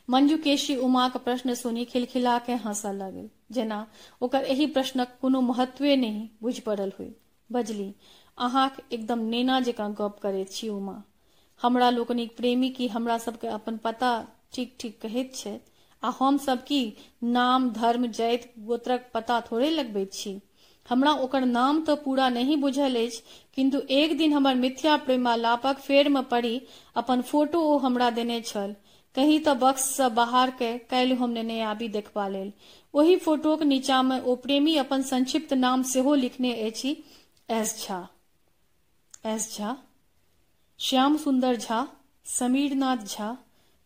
मंजू 0.08 0.36
केशी 0.36 0.76
उमा 0.76 0.84
उमाक 0.84 1.16
प्रश्न 1.16 1.54
सुनी 1.54 1.84
खिलखिला 1.84 2.38
के 2.38 2.52
हंसऽ 2.52 2.92
लगल। 2.92 3.28
जेना, 3.52 3.86
ओकर 4.22 4.44
एहि 4.44 4.66
प्रश्नक 4.66 5.16
कोनो 5.20 5.40
महत्वे 5.40 5.96
नहीं 5.96 6.28
बुझ 6.42 6.58
पड़ल 6.58 6.92
होय 7.00 7.10
बजली, 7.52 7.94
अहाँक 8.38 8.76
एकदम 8.92 9.18
नेना 9.18 9.60
जकाँ 9.60 9.92
गप 9.92 10.18
करैत 10.22 10.50
छी 10.52 10.68
उमा। 10.68 11.02
हमरा 11.62 11.90
लोकनिक 11.90 12.36
प्रेमी 12.36 12.70
की 12.70 12.88
हमरा 12.88 13.18
सबके 13.18 13.46
अपन 13.46 13.76
पता 13.76 14.10
ठीक 14.52 14.76
ठीक 14.80 15.00
कहैत 15.00 15.34
छै, 15.34 15.60
आ 16.02 16.12
हम 16.20 16.38
सब 16.38 16.64
की 16.64 16.96
नाम, 17.22 17.70
धर्म, 17.70 18.06
जाति, 18.06 18.48
गोत्रक 18.58 19.10
पता 19.14 19.40
थोड़े 19.40 19.70
लगबैत 19.70 20.12
छी। 20.12 20.40
हमरा 20.88 21.12
ओकर 21.12 21.44
नाम 21.44 21.84
तो 21.84 21.96
पूरा 21.96 22.28
नहीं 22.28 22.56
बुझल 22.56 22.96
अछि 22.96 23.22
किंतु 23.54 23.80
एक 23.90 24.18
दिन 24.18 24.32
हमर 24.32 24.54
मिथ्या 24.54 24.96
प्रेमालापक 24.96 25.78
फेर 25.78 26.08
में 26.08 26.22
पड़ी 26.22 26.62
अपन 26.96 27.22
फ़ोटो 27.22 27.60
ओ 27.60 27.78
हमरा 27.78 28.10
देने 28.10 28.40
छल। 28.40 28.74
कहीं 29.14 29.40
तऽ 29.40 29.54
बक्स 29.54 29.84
से 29.96 30.08
बाहर 30.08 30.50
के 30.50 30.78
काल्हि 30.78 31.14
हम 31.14 31.36
आबी 31.62 31.88
देखबा 31.88 32.28
लेल। 32.28 32.52
ओही 32.94 33.16
फोटोक 33.16 33.62
नीचा 33.62 34.02
में 34.02 34.20
ओ 34.20 34.34
प्रेमी 34.36 34.76
अपन 34.76 35.02
संक्षिप्त 35.02 35.52
नाम 35.52 35.82
सेहो 35.82 36.14
लिखने 36.14 36.52
अछि 36.62 36.96
S 37.50 37.86
Jha. 37.86 38.08
S 39.26 39.56
Jha. 39.56 39.76
Shyam 40.78 41.16
Sundar 41.16 41.56
Jha, 41.56 41.86
Samirnath 42.26 42.96
Jha, 42.96 43.36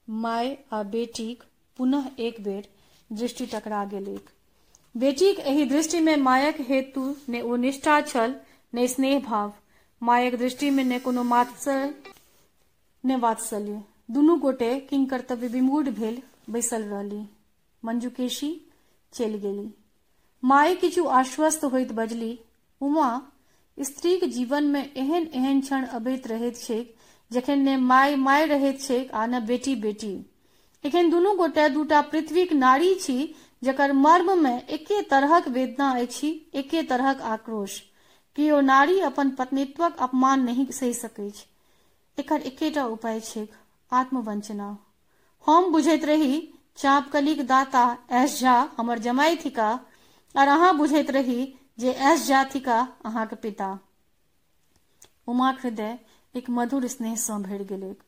my 0.09 0.57
आ 0.73 0.83
बेटीक 0.83 1.43
पुनः 1.77 2.11
एक 2.19 2.43
बेर 2.43 2.69
दृष्टि 3.13 3.47
टकरा 3.47 3.85
गेलैक 3.85 4.31
बेटीक 4.97 5.39
एहि 5.39 5.65
दृष्टि 5.65 6.01
में 6.01 6.17
मायक 6.17 6.61
हेतु 6.61 7.17
ने 7.29 7.41
ओ 7.41 7.57
निष्ठा 7.57 8.01
छल, 8.01 8.35
ने 8.75 8.89
स्नेह 8.89 9.21
भाव। 9.21 9.53
मायक 10.03 10.39
दृष्टि 10.39 10.71
में 10.71 10.85
ने 10.85 10.99
कोनो 10.99 11.23
मात्सर, 11.23 11.95
ने 13.05 13.17
वात्सल्य। 13.17 13.83
दुनू 14.09 14.37
गोटे 14.37 14.81
किंग 14.81 15.09
कर्तव्य 15.09 15.49
विमूढ़ 15.49 15.89
भेल 15.89 16.23
बैसल 16.51 16.83
रहली। 16.83 17.23
मंजुकेशी 17.85 18.61
चलि 19.13 19.39
गेली। 19.39 19.75
माय 20.43 20.75
किछु 20.75 21.05
आश्वस्त 21.05 21.65
होइत 21.65 21.93
बजली, 21.93 22.39
उमा, 22.81 23.23
स्त्रीक 23.79 24.25
जीवन 24.25 24.65
में 24.65 24.95
एहन 24.95 25.29
एहन 25.35 25.61
क्षण 25.61 25.85
अबैत 25.85 26.27
रहैत 26.27 26.57
छैक 26.57 26.95
जखन 27.31 27.59
ने 27.59 27.77
माय 27.77 28.17
माय 28.17 28.47
रहैत 28.47 28.81
छैक 28.81 29.13
आ 29.13 29.27
न 29.27 29.45
बेटी 29.47 29.75
बेटी। 29.77 30.15
एखन 30.85 31.11
दुनू 31.11 31.35
गोटे 31.35 31.69
दूटा 31.69 32.01
पृथ्वीक 32.03 32.53
नारी 32.53 32.95
छी 32.95 33.35
जकर 33.65 33.93
मर्म 33.93 34.39
में 34.45 34.67
एके 34.67 35.03
तरहक 35.03 35.49
वेदना 35.49 35.91
अछि, 35.93 36.51
एके 36.55 36.83
तरहक 36.83 37.21
आक्रोश। 37.21 37.81
कियो 38.37 38.61
नारी 38.61 39.01
अपन 39.01 39.31
पत्नीत्वक 39.31 39.97
अपमान 39.99 40.45
नहीं 40.45 40.67
सहि 40.67 40.95
सकैछ 40.95 41.47
एकर 42.19 42.41
एकेटा 42.41 42.87
उपाय 42.87 43.21
छैक। 43.21 43.53
आत्मवंचना। 43.93 44.77
हम 45.47 45.71
बुझैत 45.73 46.05
रही 46.05 46.41
चापकलीक 46.77 47.47
दाता 47.47 47.85
एस 48.13 48.41
झा 48.41 48.57
हमर 48.77 48.99
जमाई 48.99 49.37
थिका, 49.37 49.73
और 50.35 50.49
अहा 50.49 50.73
बुझैत 50.73 51.11
रही 51.11 51.55
जे 51.79 51.93
एस 52.11 52.27
झा 52.29 52.45
थिका 52.45 52.81
अहाँके 53.05 53.37
पिता। 53.37 53.79
उमाक 55.29 55.59
हृदय 55.63 55.99
एक 56.35 56.51
मधुर 56.51 56.87
स्नेह 56.87 57.15
से 57.17 57.39
भरि 57.43 57.65
गेलैक। 57.65 58.03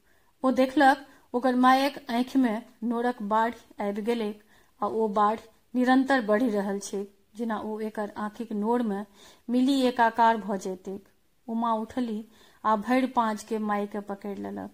ओ 0.44 0.50
देखलक, 0.50 1.06
ओकर 1.34 1.54
मायक 1.54 1.98
आंखि 2.10 2.38
में 2.38 2.62
नोरक 2.84 3.22
बाढ़ 3.22 3.54
आबि 3.80 4.02
गेलैक, 4.02 4.42
आ 4.80 4.86
ओ 4.86 5.08
बाढ़ 5.08 5.38
निरंतर 5.74 6.20
बढ़ि 6.20 6.48
रहल 6.50 6.78
छै 6.78 7.04
जेना 7.36 7.58
ओ 7.58 7.78
एकर 7.80 8.12
आंखिक 8.16 8.52
नोर 8.52 8.82
में 8.82 9.06
मिली 9.48 9.80
एकाकार 9.82 10.36
भऽ 10.36 10.58
जैतेक। 10.58 11.08
उमा 11.48 11.72
उठली 11.74 12.24
आ 12.64 12.76
भरि 12.78 13.06
पाँच 13.06 13.42
के 13.42 13.58
माय 13.60 13.86
के 13.86 14.00
पकड़ि 14.00 14.34
लेलक। 14.34 14.70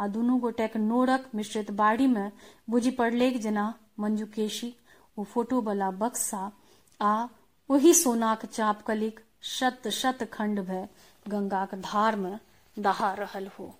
आ 0.00 0.06
दुनू 0.06 0.36
गोटेक 0.38 0.76
नोरक 0.76 1.28
मिश्रित 1.34 1.70
बाड़ी 1.70 2.06
में 2.06 2.32
बुझि 2.70 2.90
पड़लेक 2.90 3.40
जेना 3.40 3.74
मंजू 3.98 4.26
केशी 4.26 4.74
ओ 5.18 5.24
फ़ोटो 5.24 5.60
वाला 5.60 5.90
बक्सा, 5.90 6.52
आ 7.00 7.26
ओही 7.70 7.92
सोनाक 7.94 8.46
चापकलिक 8.46 9.20
शत 9.42 9.88
शत 9.88 10.28
खंड 10.32 10.60
भय 10.60 10.88
गंगाक 11.28 11.74
धार 11.74 12.16
में 12.16 12.38
दहा 12.76 13.12
रहल 13.14 13.46
हो। 13.46 13.74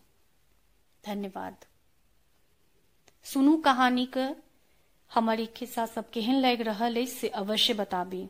धन्यवाद। 1.05 1.65
सुनू 3.25 3.57
कहानी 3.57 4.07
के 4.07 4.27
हमर 5.11 5.45
खिस्सा 5.57 5.87
सब 5.87 6.11
केहन 6.11 6.41
लागि 6.41 6.63
रहल 6.63 6.97
अछि 6.97 7.07
से 7.07 7.29
अवश्य 7.29 7.75
बताबी। 7.75 8.29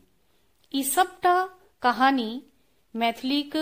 ई 0.75 0.83
सबटा 0.85 1.35
कहानी 1.83 2.31
मैथिलीक 2.95 3.57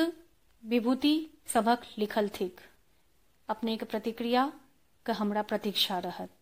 विभूति 0.62 1.14
सभक 1.46 1.82
लिखल 1.98 2.28
थिक। 2.28 2.60
अपनेक 3.48 3.84
प्रतिक्रिया 3.84 4.52
के 5.06 5.12
हमरा 5.12 5.42
प्रतीक्षा 5.42 5.98
रहत। 5.98 6.37